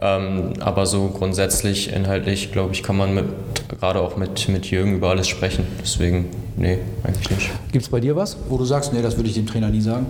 Ähm, 0.00 0.54
aber 0.60 0.86
so 0.86 1.08
grundsätzlich, 1.08 1.92
inhaltlich, 1.92 2.52
glaube 2.52 2.74
ich, 2.74 2.82
kann 2.82 2.96
man 2.96 3.14
mit, 3.14 3.24
gerade 3.68 4.00
auch 4.00 4.16
mit, 4.16 4.48
mit 4.48 4.70
Jürgen 4.70 4.96
über 4.96 5.10
alles 5.10 5.28
sprechen. 5.28 5.66
Deswegen, 5.80 6.28
nee, 6.56 6.78
eigentlich 7.02 7.30
nicht. 7.30 7.50
Gibt 7.72 7.84
es 7.84 7.90
bei 7.90 8.00
dir 8.00 8.14
was, 8.14 8.36
wo 8.48 8.58
du 8.58 8.64
sagst, 8.64 8.92
nee, 8.92 9.02
das 9.02 9.16
würde 9.16 9.28
ich 9.28 9.34
dem 9.34 9.46
Trainer 9.46 9.70
nie 9.70 9.80
sagen? 9.80 10.06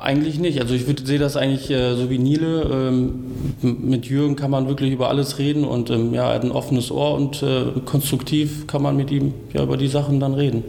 Eigentlich 0.00 0.38
nicht. 0.38 0.60
Also 0.60 0.74
ich 0.74 0.84
sehe 1.04 1.18
das 1.18 1.36
eigentlich 1.36 1.70
äh, 1.70 1.94
so 1.94 2.10
wie 2.10 2.18
Nile. 2.18 2.62
Ähm, 2.62 3.32
mit 3.62 4.06
Jürgen 4.06 4.36
kann 4.36 4.50
man 4.50 4.68
wirklich 4.68 4.92
über 4.92 5.08
alles 5.08 5.38
reden 5.38 5.64
und 5.64 5.90
ähm, 5.90 6.12
ja, 6.12 6.28
er 6.28 6.34
hat 6.34 6.44
ein 6.44 6.50
offenes 6.50 6.90
Ohr 6.90 7.14
und 7.14 7.42
äh, 7.42 7.66
konstruktiv 7.84 8.66
kann 8.66 8.82
man 8.82 8.96
mit 8.96 9.10
ihm 9.10 9.32
ja, 9.52 9.62
über 9.62 9.76
die 9.76 9.88
Sachen 9.88 10.20
dann 10.20 10.34
reden. 10.34 10.64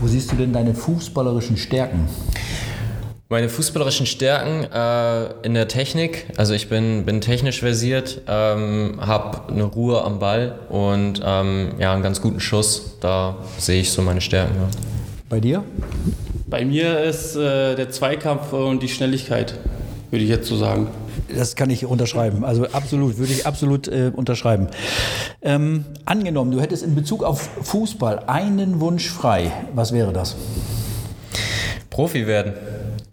Wo 0.00 0.06
siehst 0.06 0.32
du 0.32 0.36
denn 0.36 0.52
deine 0.52 0.74
fußballerischen 0.74 1.56
Stärken? 1.56 2.08
Meine 3.30 3.48
fußballerischen 3.48 4.04
Stärken 4.04 4.64
äh, 4.70 5.46
in 5.46 5.54
der 5.54 5.66
Technik, 5.66 6.26
also 6.36 6.52
ich 6.52 6.68
bin, 6.68 7.06
bin 7.06 7.22
technisch 7.22 7.60
versiert, 7.60 8.20
ähm, 8.28 8.98
habe 9.00 9.50
eine 9.50 9.64
Ruhe 9.64 10.02
am 10.04 10.18
Ball 10.18 10.58
und 10.68 11.22
ähm, 11.24 11.72
ja, 11.78 11.94
einen 11.94 12.02
ganz 12.02 12.20
guten 12.20 12.40
Schuss. 12.40 12.98
Da 13.00 13.36
sehe 13.56 13.80
ich 13.80 13.90
so 13.92 14.02
meine 14.02 14.20
Stärken. 14.20 14.54
Ja. 14.54 14.68
Bei 15.30 15.40
dir? 15.40 15.64
Bei 16.54 16.64
mir 16.64 17.00
ist 17.00 17.34
äh, 17.34 17.74
der 17.74 17.90
Zweikampf 17.90 18.52
und 18.52 18.80
die 18.80 18.88
Schnelligkeit, 18.88 19.58
würde 20.12 20.22
ich 20.22 20.30
jetzt 20.30 20.46
so 20.46 20.56
sagen. 20.56 20.86
Das 21.36 21.56
kann 21.56 21.68
ich 21.68 21.84
unterschreiben. 21.84 22.44
Also 22.44 22.68
absolut, 22.68 23.18
würde 23.18 23.32
ich 23.32 23.44
absolut 23.44 23.88
äh, 23.88 24.12
unterschreiben. 24.14 24.68
Ähm, 25.42 25.84
angenommen, 26.04 26.52
du 26.52 26.60
hättest 26.60 26.84
in 26.84 26.94
Bezug 26.94 27.24
auf 27.24 27.50
Fußball 27.62 28.26
einen 28.28 28.78
Wunsch 28.78 29.10
frei. 29.10 29.50
Was 29.74 29.92
wäre 29.92 30.12
das? 30.12 30.36
Profi 31.90 32.28
werden. 32.28 32.52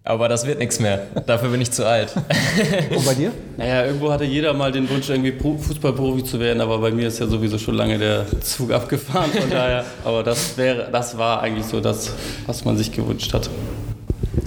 Aber 0.03 0.27
das 0.27 0.47
wird 0.47 0.57
nichts 0.57 0.79
mehr. 0.79 1.05
Dafür 1.27 1.49
bin 1.49 1.61
ich 1.61 1.71
zu 1.71 1.85
alt. 1.85 2.15
Und 2.95 3.05
bei 3.05 3.13
dir? 3.13 3.31
Naja, 3.55 3.85
irgendwo 3.85 4.11
hatte 4.11 4.23
jeder 4.23 4.51
mal 4.53 4.71
den 4.71 4.89
Wunsch, 4.89 5.09
irgendwie 5.09 5.31
Fußballprofi 5.31 6.23
zu 6.23 6.39
werden, 6.39 6.59
aber 6.59 6.79
bei 6.79 6.89
mir 6.89 7.07
ist 7.07 7.19
ja 7.19 7.27
sowieso 7.27 7.59
schon 7.59 7.75
lange 7.75 7.99
der 7.99 8.25
Zug 8.41 8.71
abgefahren. 8.71 9.29
Von 9.31 9.49
daher, 9.51 9.85
aber 10.03 10.23
das 10.23 10.57
wäre, 10.57 10.89
das 10.91 11.15
war 11.19 11.41
eigentlich 11.41 11.67
so 11.67 11.79
das, 11.79 12.11
was 12.47 12.65
man 12.65 12.77
sich 12.77 12.91
gewünscht 12.91 13.31
hat. 13.31 13.47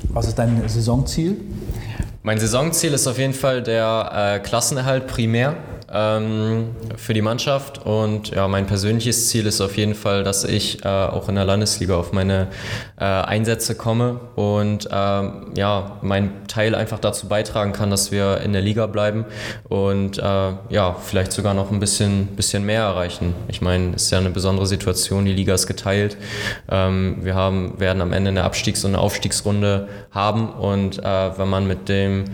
Was 0.09 0.27
ist 0.27 0.39
dein 0.39 0.69
Saisonziel? 0.69 1.37
Mein 2.25 2.41
Saisonziel 2.41 2.93
ist 2.93 3.07
auf 3.07 3.19
jeden 3.19 3.35
Fall 3.35 3.63
der 3.63 4.37
äh, 4.37 4.39
Klassenerhalt 4.41 5.07
primär 5.07 5.57
ähm, 5.93 6.71
für 6.97 7.15
die 7.15 7.23
Mannschaft. 7.23 7.85
Und 7.85 8.31
ja, 8.31 8.49
mein 8.49 8.67
persönliches 8.67 9.29
Ziel 9.29 9.47
ist 9.47 9.61
auf 9.61 9.77
jeden 9.77 9.95
Fall, 9.95 10.25
dass 10.25 10.45
ich 10.45 10.85
äh, 10.85 10.89
auch 10.89 11.29
in 11.29 11.35
der 11.35 11.45
Landesliga 11.45 11.97
auf 11.97 12.13
meine 12.13 12.49
äh, 12.99 13.05
Einsätze 13.05 13.75
komme 13.75 14.21
und 14.37 14.89
ähm, 14.91 15.53
ja, 15.57 15.99
meinen 16.03 16.47
Teil 16.49 16.75
einfach 16.75 16.99
dazu 16.99 17.29
beitragen 17.29 17.73
kann, 17.73 17.91
dass 17.91 18.13
wir 18.13 18.41
in 18.43 18.53
der 18.53 18.63
Liga 18.63 18.87
bleiben 18.87 19.25
und 19.69 20.19
äh, 20.19 20.23
ja, 20.23 20.97
vielleicht 21.03 21.33
sogar 21.33 21.55
noch 21.55 21.71
ein 21.71 21.81
bisschen, 21.81 22.29
bisschen 22.29 22.65
mehr 22.65 22.83
erreichen. 22.83 23.35
Ich 23.49 23.61
meine, 23.61 23.95
es 23.95 24.05
ist 24.05 24.11
ja 24.11 24.19
eine 24.19 24.31
besondere 24.31 24.67
Situation, 24.67 25.25
die 25.25 25.33
Liga 25.33 25.55
ist 25.55 25.67
geteilt. 25.67 26.17
Ähm, 26.71 27.19
wir 27.23 27.35
haben, 27.35 27.79
werden 27.79 28.01
am 28.01 28.13
Ende 28.13 28.31
eine 28.31 28.45
Abstiegs- 28.45 28.85
und 28.85 28.93
eine 28.93 29.01
Aufstiegsrunde 29.01 29.89
haben 30.11 30.49
und 30.49 30.99
äh, 30.99 31.39
wenn 31.39 31.49
man 31.49 31.67
mit 31.67 31.89
dem 31.89 32.25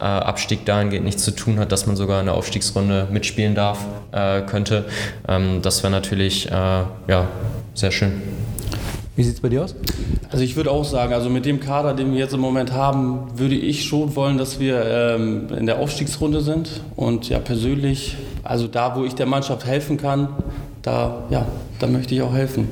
äh, 0.00 0.04
Abstieg 0.04 0.64
dahingehend 0.66 1.04
nichts 1.04 1.24
zu 1.24 1.30
tun 1.30 1.58
hat, 1.58 1.72
dass 1.72 1.86
man 1.86 1.96
sogar 1.96 2.20
in 2.20 2.26
der 2.26 2.34
Aufstiegsrunde 2.34 3.07
mitspielen 3.10 3.54
darf, 3.54 3.84
äh, 4.12 4.42
könnte. 4.42 4.84
Ähm, 5.26 5.60
das 5.62 5.82
wäre 5.82 5.90
natürlich 5.90 6.46
äh, 6.46 6.52
ja, 6.52 7.28
sehr 7.74 7.90
schön. 7.90 8.22
Wie 9.18 9.24
sieht 9.24 9.34
es 9.34 9.40
bei 9.40 9.48
dir 9.48 9.64
aus? 9.64 9.74
Also 10.30 10.44
ich 10.44 10.54
würde 10.54 10.70
auch 10.70 10.84
sagen, 10.84 11.12
also 11.12 11.28
mit 11.28 11.44
dem 11.44 11.58
Kader, 11.58 11.92
den 11.92 12.12
wir 12.12 12.20
jetzt 12.20 12.34
im 12.34 12.40
Moment 12.40 12.72
haben, 12.72 13.36
würde 13.36 13.56
ich 13.56 13.84
schon 13.84 14.14
wollen, 14.14 14.38
dass 14.38 14.60
wir 14.60 14.84
ähm, 14.84 15.48
in 15.58 15.66
der 15.66 15.80
Aufstiegsrunde 15.80 16.40
sind. 16.40 16.82
Und 16.94 17.28
ja, 17.28 17.40
persönlich, 17.40 18.16
also 18.44 18.68
da, 18.68 18.94
wo 18.94 19.04
ich 19.04 19.16
der 19.16 19.26
Mannschaft 19.26 19.66
helfen 19.66 19.96
kann, 19.96 20.28
da, 20.82 21.24
ja, 21.30 21.46
da 21.80 21.88
möchte 21.88 22.14
ich 22.14 22.22
auch 22.22 22.32
helfen. 22.32 22.68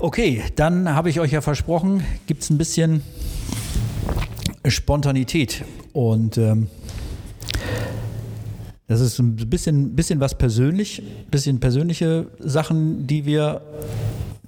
Okay, 0.00 0.42
dann 0.56 0.92
habe 0.94 1.08
ich 1.08 1.20
euch 1.20 1.30
ja 1.30 1.40
versprochen, 1.40 2.04
gibt 2.26 2.42
es 2.42 2.50
ein 2.50 2.58
bisschen 2.58 3.02
Spontanität. 4.66 5.64
Und 5.92 6.36
ähm, 6.36 6.66
das 8.88 9.00
ist 9.00 9.18
ein 9.18 9.34
bisschen, 9.34 9.96
bisschen 9.96 10.20
was 10.20 10.36
persönlich, 10.36 11.02
bisschen 11.30 11.58
persönliche 11.58 12.26
Sachen, 12.38 13.06
die 13.06 13.24
wir 13.26 13.62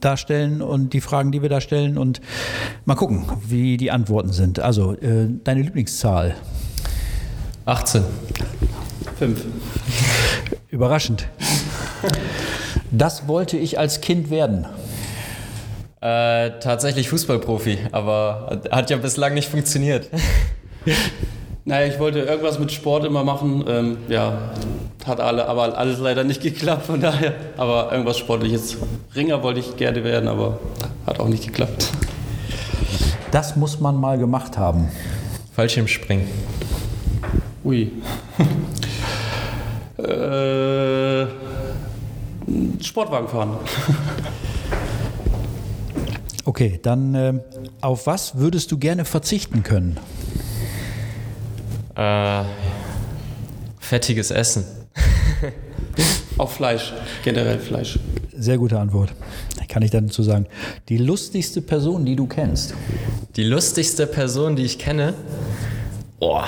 darstellen 0.00 0.62
und 0.62 0.92
die 0.92 1.00
Fragen, 1.00 1.32
die 1.32 1.42
wir 1.42 1.48
da 1.48 1.60
stellen 1.60 1.98
und 1.98 2.20
mal 2.84 2.94
gucken, 2.94 3.24
wie 3.46 3.76
die 3.76 3.90
Antworten 3.90 4.32
sind. 4.32 4.60
Also, 4.60 4.94
äh, 4.94 5.28
deine 5.42 5.62
Lieblingszahl? 5.62 6.36
18. 7.64 8.04
5. 9.18 9.44
Überraschend. 10.70 11.28
Das 12.92 13.26
wollte 13.26 13.56
ich 13.56 13.78
als 13.78 14.00
Kind 14.00 14.30
werden. 14.30 14.66
Äh, 16.00 16.60
tatsächlich 16.60 17.08
Fußballprofi, 17.08 17.78
aber 17.90 18.62
hat 18.70 18.88
ja 18.90 18.96
bislang 18.98 19.34
nicht 19.34 19.48
funktioniert. 19.48 20.08
Naja, 21.68 21.86
ich 21.86 22.00
wollte 22.00 22.20
irgendwas 22.20 22.58
mit 22.58 22.72
Sport 22.72 23.04
immer 23.04 23.24
machen. 23.24 23.62
Ähm, 23.68 23.98
ja, 24.08 24.38
hat 25.04 25.20
alle, 25.20 25.46
aber 25.46 25.76
alles 25.76 25.98
leider 25.98 26.24
nicht 26.24 26.40
geklappt, 26.48 26.86
von 26.86 26.98
daher. 26.98 27.34
Aber 27.58 27.92
irgendwas 27.92 28.16
Sportliches. 28.16 28.78
Ringer 29.14 29.42
wollte 29.42 29.60
ich 29.60 29.76
gerne 29.76 30.02
werden, 30.02 30.30
aber 30.30 30.58
hat 31.04 31.20
auch 31.20 31.28
nicht 31.28 31.44
geklappt. 31.44 31.90
Das 33.32 33.54
muss 33.56 33.80
man 33.80 33.96
mal 33.96 34.16
gemacht 34.16 34.56
haben. 34.56 34.88
Fallschirmspringen. 35.52 36.26
Ui. 37.64 37.92
äh, 39.98 41.26
Sportwagen 42.82 43.28
fahren. 43.28 43.58
Okay, 46.46 46.80
dann 46.82 47.14
äh, 47.14 47.34
auf 47.82 48.06
was 48.06 48.38
würdest 48.38 48.72
du 48.72 48.78
gerne 48.78 49.04
verzichten 49.04 49.62
können? 49.62 49.98
Äh, 51.98 52.44
fettiges 53.80 54.30
Essen. 54.30 54.64
Auf 56.38 56.52
Fleisch, 56.52 56.92
generell 57.24 57.58
Fleisch. 57.58 57.98
Sehr 58.36 58.56
gute 58.56 58.78
Antwort. 58.78 59.12
Kann 59.66 59.82
ich 59.82 59.90
dazu 59.90 60.22
sagen. 60.22 60.46
Die 60.88 60.98
lustigste 60.98 61.60
Person, 61.60 62.04
die 62.04 62.14
du 62.14 62.28
kennst? 62.28 62.74
Die 63.34 63.42
lustigste 63.42 64.06
Person, 64.06 64.54
die 64.54 64.62
ich 64.62 64.78
kenne? 64.78 65.14
Boah, 66.20 66.46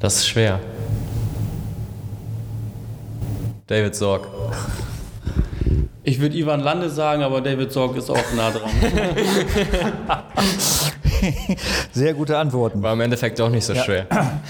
das 0.00 0.16
ist 0.16 0.28
schwer. 0.28 0.60
David 3.66 3.94
Sorg. 3.94 4.28
Ich 6.02 6.20
würde 6.20 6.36
Ivan 6.36 6.60
Lande 6.60 6.90
sagen, 6.90 7.22
aber 7.22 7.40
David 7.40 7.72
Sorg 7.72 7.96
ist 7.96 8.10
auch 8.10 8.32
nah 8.36 8.50
dran. 8.50 8.70
Sehr 11.92 12.14
gute 12.14 12.36
Antworten. 12.38 12.82
War 12.82 12.92
im 12.92 13.00
Endeffekt 13.00 13.40
auch 13.40 13.50
nicht 13.50 13.64
so 13.64 13.72
Ja. 13.72 13.82
schwer. 13.82 14.06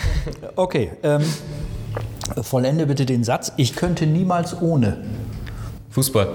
Okay, 0.57 0.91
ähm, 1.03 1.23
vollende 2.43 2.87
bitte 2.87 3.05
den 3.07 3.25
Satz. 3.25 3.53
Ich 3.57 3.75
könnte 3.77 4.07
niemals 4.07 4.61
ohne. 4.61 4.99
Fußball. 5.91 6.29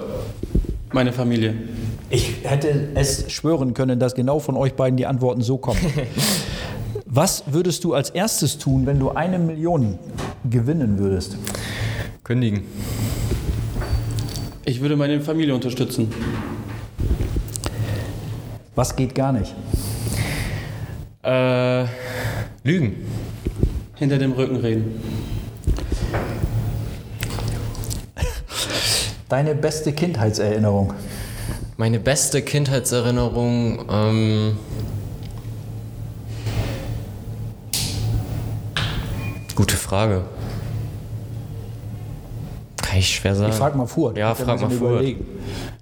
Meine 0.92 1.12
Familie. 1.12 1.54
Ich 2.10 2.36
hätte 2.44 2.88
es 2.94 3.30
schwören 3.32 3.74
können, 3.74 3.98
dass 4.00 4.14
genau 4.14 4.40
von 4.40 4.56
euch 4.56 4.74
beiden 4.74 4.96
die 4.96 5.06
Antworten 5.06 5.42
so 5.42 5.58
kommen. 5.58 5.80
Was 7.06 7.44
würdest 7.46 7.82
du 7.84 7.94
als 7.94 8.10
erstes 8.10 8.58
tun, 8.58 8.86
wenn 8.86 8.98
du 9.00 9.10
eine 9.10 9.38
Million 9.38 9.98
gewinnen 10.48 10.98
würdest? 10.98 11.36
Kündigen. 12.24 12.62
Ich 14.64 14.80
würde 14.80 14.96
meine 14.96 15.20
Familie 15.20 15.54
unterstützen. 15.54 16.12
Was 18.76 18.94
geht 18.94 19.14
gar 19.14 19.32
nicht? 19.32 19.54
Äh, 21.22 21.84
Lügen. 22.64 22.96
Hinter 23.96 24.16
dem 24.16 24.32
Rücken 24.32 24.56
reden. 24.56 25.02
Deine 29.28 29.54
beste 29.54 29.92
Kindheitserinnerung? 29.92 30.94
Meine 31.76 32.00
beste 32.00 32.42
Kindheitserinnerung. 32.42 33.84
Ähm, 33.90 34.56
gute 39.54 39.76
Frage. 39.76 40.24
Kann 42.90 42.98
ich 42.98 43.14
schwer 43.14 43.36
sagen. 43.36 43.52
Ich 43.52 43.56
frag 43.56 43.76
mal 43.76 43.86
vor. 43.86 44.16
Ja, 44.16 44.34
frag 44.34 44.60
mal 44.60 44.72
überlegen. 44.72 45.24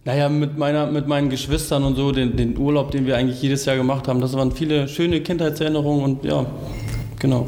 Naja, 0.04 0.28
mit, 0.28 0.58
meiner, 0.58 0.86
mit 0.86 1.08
meinen 1.08 1.30
Geschwistern 1.30 1.82
und 1.84 1.96
so, 1.96 2.12
den, 2.12 2.36
den 2.36 2.58
Urlaub, 2.58 2.90
den 2.90 3.06
wir 3.06 3.16
eigentlich 3.16 3.40
jedes 3.40 3.64
Jahr 3.64 3.76
gemacht 3.76 4.08
haben, 4.08 4.20
das 4.20 4.34
waren 4.34 4.52
viele 4.52 4.88
schöne 4.88 5.22
Kindheitserinnerungen 5.22 6.04
und 6.04 6.24
ja, 6.24 6.44
genau. 7.18 7.46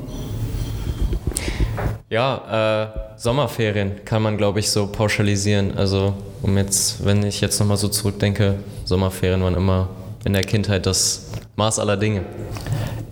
Ja, 2.08 2.86
äh, 2.86 3.18
Sommerferien 3.18 4.02
kann 4.06 4.22
man, 4.22 4.38
glaube 4.38 4.60
ich, 4.60 4.70
so 4.70 4.86
pauschalisieren. 4.86 5.76
Also, 5.76 6.14
um 6.40 6.56
jetzt, 6.56 7.04
wenn 7.04 7.22
ich 7.22 7.42
jetzt 7.42 7.60
nochmal 7.60 7.76
so 7.76 7.88
zurückdenke, 7.88 8.54
Sommerferien 8.86 9.42
waren 9.42 9.54
immer 9.54 9.90
in 10.24 10.32
der 10.32 10.42
Kindheit 10.42 10.86
das 10.86 11.32
Maß 11.56 11.78
aller 11.78 11.98
Dinge. 11.98 12.22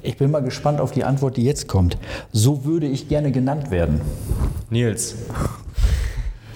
Ich 0.00 0.16
bin 0.16 0.30
mal 0.30 0.40
gespannt 0.40 0.80
auf 0.80 0.92
die 0.92 1.04
Antwort, 1.04 1.36
die 1.36 1.44
jetzt 1.44 1.68
kommt. 1.68 1.98
So 2.32 2.64
würde 2.64 2.86
ich 2.86 3.10
gerne 3.10 3.32
genannt 3.32 3.70
werden. 3.70 4.00
Nils. 4.70 5.14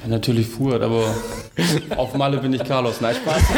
Ja, 0.02 0.08
natürlich 0.08 0.48
Fuhrt, 0.48 0.82
aber 0.82 1.14
auf 1.96 2.14
Malle 2.14 2.38
bin 2.38 2.52
ich 2.52 2.64
Carlos. 2.64 3.00
Nein, 3.00 3.14
Spaß. 3.16 3.42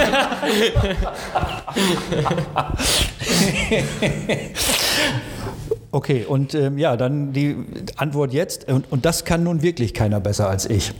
Okay, 5.91 6.25
und 6.29 6.57
ähm, 6.57 6.77
ja, 6.77 6.97
dann 6.97 7.33
die 7.33 7.57
Antwort 7.95 8.33
jetzt. 8.33 8.69
Und, 8.69 8.91
und 8.91 9.05
das 9.05 9.25
kann 9.25 9.45
nun 9.45 9.63
wirklich 9.63 9.95
keiner 9.95 10.19
besser 10.19 10.49
als 10.49 10.69
ich. 10.69 10.93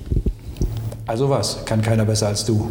Also 1.05 1.29
was? 1.29 1.65
Kann 1.65 1.83
keiner 1.83 2.05
besser 2.05 2.29
als 2.29 2.45
du? 2.45 2.71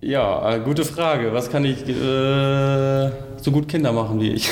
Ja, 0.00 0.56
äh, 0.56 0.58
gute 0.58 0.84
Frage. 0.84 1.32
Was 1.32 1.50
kann 1.52 1.64
ich 1.64 1.88
äh, 1.88 3.10
so 3.40 3.52
gut 3.52 3.68
Kinder 3.68 3.92
machen 3.92 4.20
wie 4.20 4.32
ich? 4.32 4.50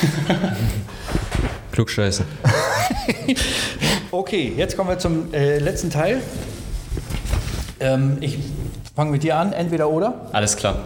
Klugscheiße. 1.73 2.23
Okay, 4.13 4.53
jetzt 4.57 4.77
kommen 4.77 4.89
wir 4.89 4.99
zum 4.99 5.35
äh, 5.35 5.59
letzten 5.59 5.91
Teil. 5.91 6.23
Ähm, 7.81 8.19
ich 8.21 8.39
fange 8.95 9.11
mit 9.11 9.23
dir 9.23 9.37
an, 9.37 9.53
entweder 9.53 9.91
oder. 9.91 10.29
Alles 10.33 10.57
klar. 10.57 10.77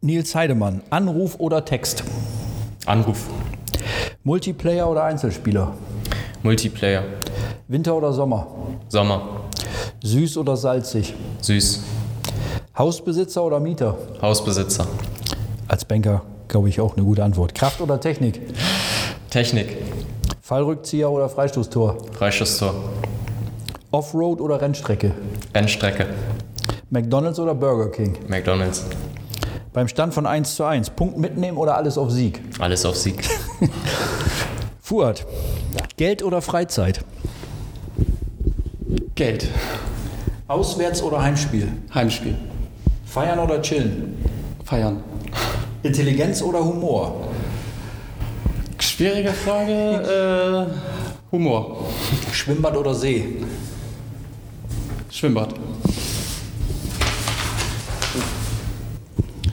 Nils 0.00 0.34
Heidemann, 0.34 0.82
Anruf 0.90 1.36
oder 1.40 1.64
Text? 1.64 2.04
Anruf. 2.84 3.26
Multiplayer 4.22 4.88
oder 4.88 5.04
Einzelspieler? 5.04 5.74
Multiplayer. 6.42 7.04
Winter 7.68 7.94
oder 7.94 8.12
Sommer? 8.12 8.46
Sommer. 8.88 9.22
Süß 10.02 10.36
oder 10.36 10.56
salzig? 10.56 11.14
Süß. 11.40 11.82
Hausbesitzer 12.76 13.42
oder 13.42 13.60
Mieter? 13.60 13.96
Hausbesitzer. 14.20 14.86
Als 15.68 15.84
Banker 15.86 16.22
glaube 16.48 16.68
ich 16.68 16.80
auch 16.80 16.96
eine 16.96 17.06
gute 17.06 17.24
Antwort. 17.24 17.54
Kraft 17.54 17.80
oder 17.80 17.98
Technik? 17.98 18.40
Technik. 19.30 19.78
Fallrückzieher 20.42 21.10
oder 21.10 21.30
Freistoßtor? 21.30 21.96
Freischusstor. 22.12 22.74
Offroad 23.90 24.40
oder 24.40 24.60
Rennstrecke? 24.60 25.12
Rennstrecke. 25.54 26.06
McDonald's 26.90 27.38
oder 27.38 27.54
Burger 27.54 27.90
King? 27.90 28.16
McDonalds. 28.28 28.84
Beim 29.72 29.88
Stand 29.88 30.12
von 30.12 30.26
1 30.26 30.56
zu 30.56 30.64
1, 30.64 30.90
Punkt 30.90 31.16
mitnehmen 31.18 31.56
oder 31.58 31.76
alles 31.76 31.96
auf 31.96 32.10
Sieg? 32.10 32.40
Alles 32.58 32.84
auf 32.84 32.96
Sieg. 32.96 33.24
Fuhrt, 34.80 35.26
Geld 35.96 36.22
oder 36.22 36.42
Freizeit? 36.42 37.04
Geld. 39.14 39.48
Auswärts 40.48 41.02
oder 41.02 41.22
Heimspiel? 41.22 41.68
Heimspiel. 41.94 42.36
Feiern 43.06 43.38
oder 43.38 43.62
chillen? 43.62 44.18
Feiern. 44.64 45.02
Intelligenz 45.82 46.42
oder 46.42 46.64
Humor? 46.64 47.28
Schwierige 48.78 49.32
Frage. 49.32 50.68
Äh, 50.70 51.32
Humor. 51.32 51.84
Schwimmbad 52.32 52.76
oder 52.76 52.94
See? 52.94 53.38
Schwimmbad. 55.14 55.54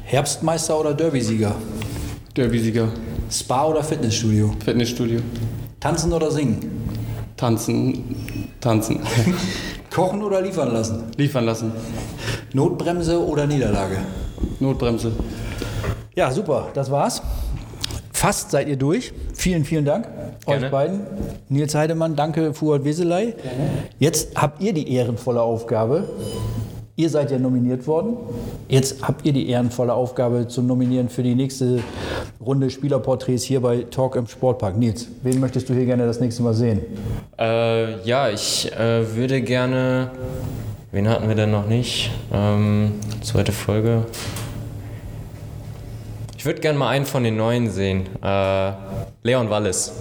Herbstmeister 0.06 0.80
oder 0.80 0.96
Derbysieger? 0.96 1.54
Derbysieger. 2.36 2.88
Spa 3.30 3.66
oder 3.68 3.84
Fitnessstudio? 3.84 4.56
Fitnessstudio. 4.66 5.20
Tanzen 5.80 6.14
oder 6.14 6.32
singen? 6.32 6.58
Tanzen. 7.38 8.16
Tanzen. 8.60 9.02
Kochen 9.94 10.24
oder 10.24 10.42
liefern 10.42 10.74
lassen? 10.74 11.12
Liefern 11.16 11.46
lassen. 11.46 11.72
Notbremse 12.54 13.24
oder 13.24 13.46
Niederlage? 13.46 13.98
Notbremse. 14.60 15.12
Ja, 16.16 16.32
super, 16.32 16.70
das 16.74 16.90
war's. 16.90 17.22
Fast 18.12 18.50
seid 18.50 18.68
ihr 18.68 18.78
durch. 18.78 19.14
Vielen, 19.42 19.66
vielen 19.66 19.86
Dank 19.86 20.08
Gerne. 20.46 20.66
euch 20.66 20.72
beiden. 20.72 21.00
Nils 21.50 21.74
Heidemann, 21.74 22.16
danke, 22.16 22.54
Fuad 22.54 22.86
Weseley. 22.86 23.34
Jetzt 23.98 24.40
habt 24.40 24.62
ihr 24.62 24.72
die 24.72 24.94
ehrenvolle 24.94 25.42
Aufgabe. 25.42 26.04
Ihr 26.96 27.10
seid 27.10 27.32
ja 27.32 27.40
nominiert 27.40 27.88
worden. 27.88 28.18
Jetzt 28.68 29.02
habt 29.02 29.26
ihr 29.26 29.34
die 29.34 29.50
ehrenvolle 29.50 29.94
Aufgabe 29.96 30.48
zu 30.48 30.62
nominieren 30.62 31.10
für 31.10 31.24
die 31.24 31.34
nächste 31.34 31.80
Runde 32.40 32.70
Spielerporträts 32.70 33.42
hier 33.42 33.62
bei 33.62 33.88
Talk 33.90 34.16
im 34.16 34.28
Sportpark. 34.28 34.78
Nils, 34.78 35.08
wen 35.24 35.40
möchtest 35.40 35.68
du 35.70 35.74
hier 35.74 35.86
gerne 35.86 36.06
das 36.06 36.20
nächste 36.20 36.44
Mal 36.44 36.54
sehen? 36.54 36.82
Äh, 37.40 38.00
ja, 38.04 38.30
ich 38.30 38.72
äh, 38.74 39.16
würde 39.16 39.42
gerne. 39.42 40.12
Wen 40.92 41.10
hatten 41.10 41.28
wir 41.28 41.36
denn 41.36 41.50
noch 41.50 41.66
nicht? 41.66 42.12
Ähm, 42.32 42.92
zweite 43.24 43.54
Folge. 43.54 44.04
Ich 46.42 46.46
würde 46.48 46.60
gerne 46.60 46.80
mal 46.80 46.90
einen 46.90 47.06
von 47.06 47.24
den 47.24 47.38
neuen 47.38 47.70
sehen. 47.70 48.08
Äh, 48.24 48.72
Leon 49.22 49.52
Wallis. 49.52 49.92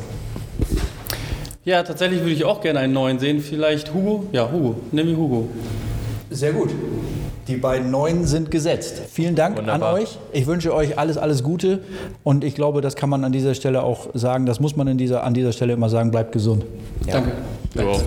Ja, 1.66 1.82
tatsächlich 1.82 2.20
würde 2.20 2.32
ich 2.32 2.46
auch 2.46 2.62
gerne 2.62 2.78
einen 2.78 2.94
neuen 2.94 3.18
sehen. 3.18 3.42
Vielleicht 3.42 3.92
Hugo? 3.92 4.24
Ja, 4.32 4.50
Hugo. 4.50 4.76
Nimm 4.90 5.10
mir 5.10 5.18
Hugo. 5.18 5.48
Sehr 6.30 6.54
gut. 6.54 6.70
Die 7.46 7.56
beiden 7.56 7.90
Neuen 7.90 8.24
sind 8.24 8.50
gesetzt. 8.50 9.02
Vielen 9.12 9.34
Dank 9.34 9.58
Wunderbar. 9.58 9.90
an 9.90 10.00
euch. 10.00 10.16
Ich 10.32 10.46
wünsche 10.46 10.74
euch 10.74 10.98
alles, 10.98 11.18
alles 11.18 11.42
Gute. 11.42 11.80
Und 12.24 12.42
ich 12.42 12.54
glaube, 12.54 12.80
das 12.80 12.96
kann 12.96 13.10
man 13.10 13.22
an 13.22 13.32
dieser 13.32 13.52
Stelle 13.54 13.82
auch 13.82 14.08
sagen. 14.14 14.46
Das 14.46 14.60
muss 14.60 14.76
man 14.76 14.88
in 14.88 14.96
dieser, 14.96 15.24
an 15.24 15.34
dieser 15.34 15.52
Stelle 15.52 15.74
immer 15.74 15.90
sagen. 15.90 16.10
Bleibt 16.10 16.32
gesund. 16.32 16.64
Danke. 17.06 17.32
Du 17.74 17.82
auch. 17.82 18.02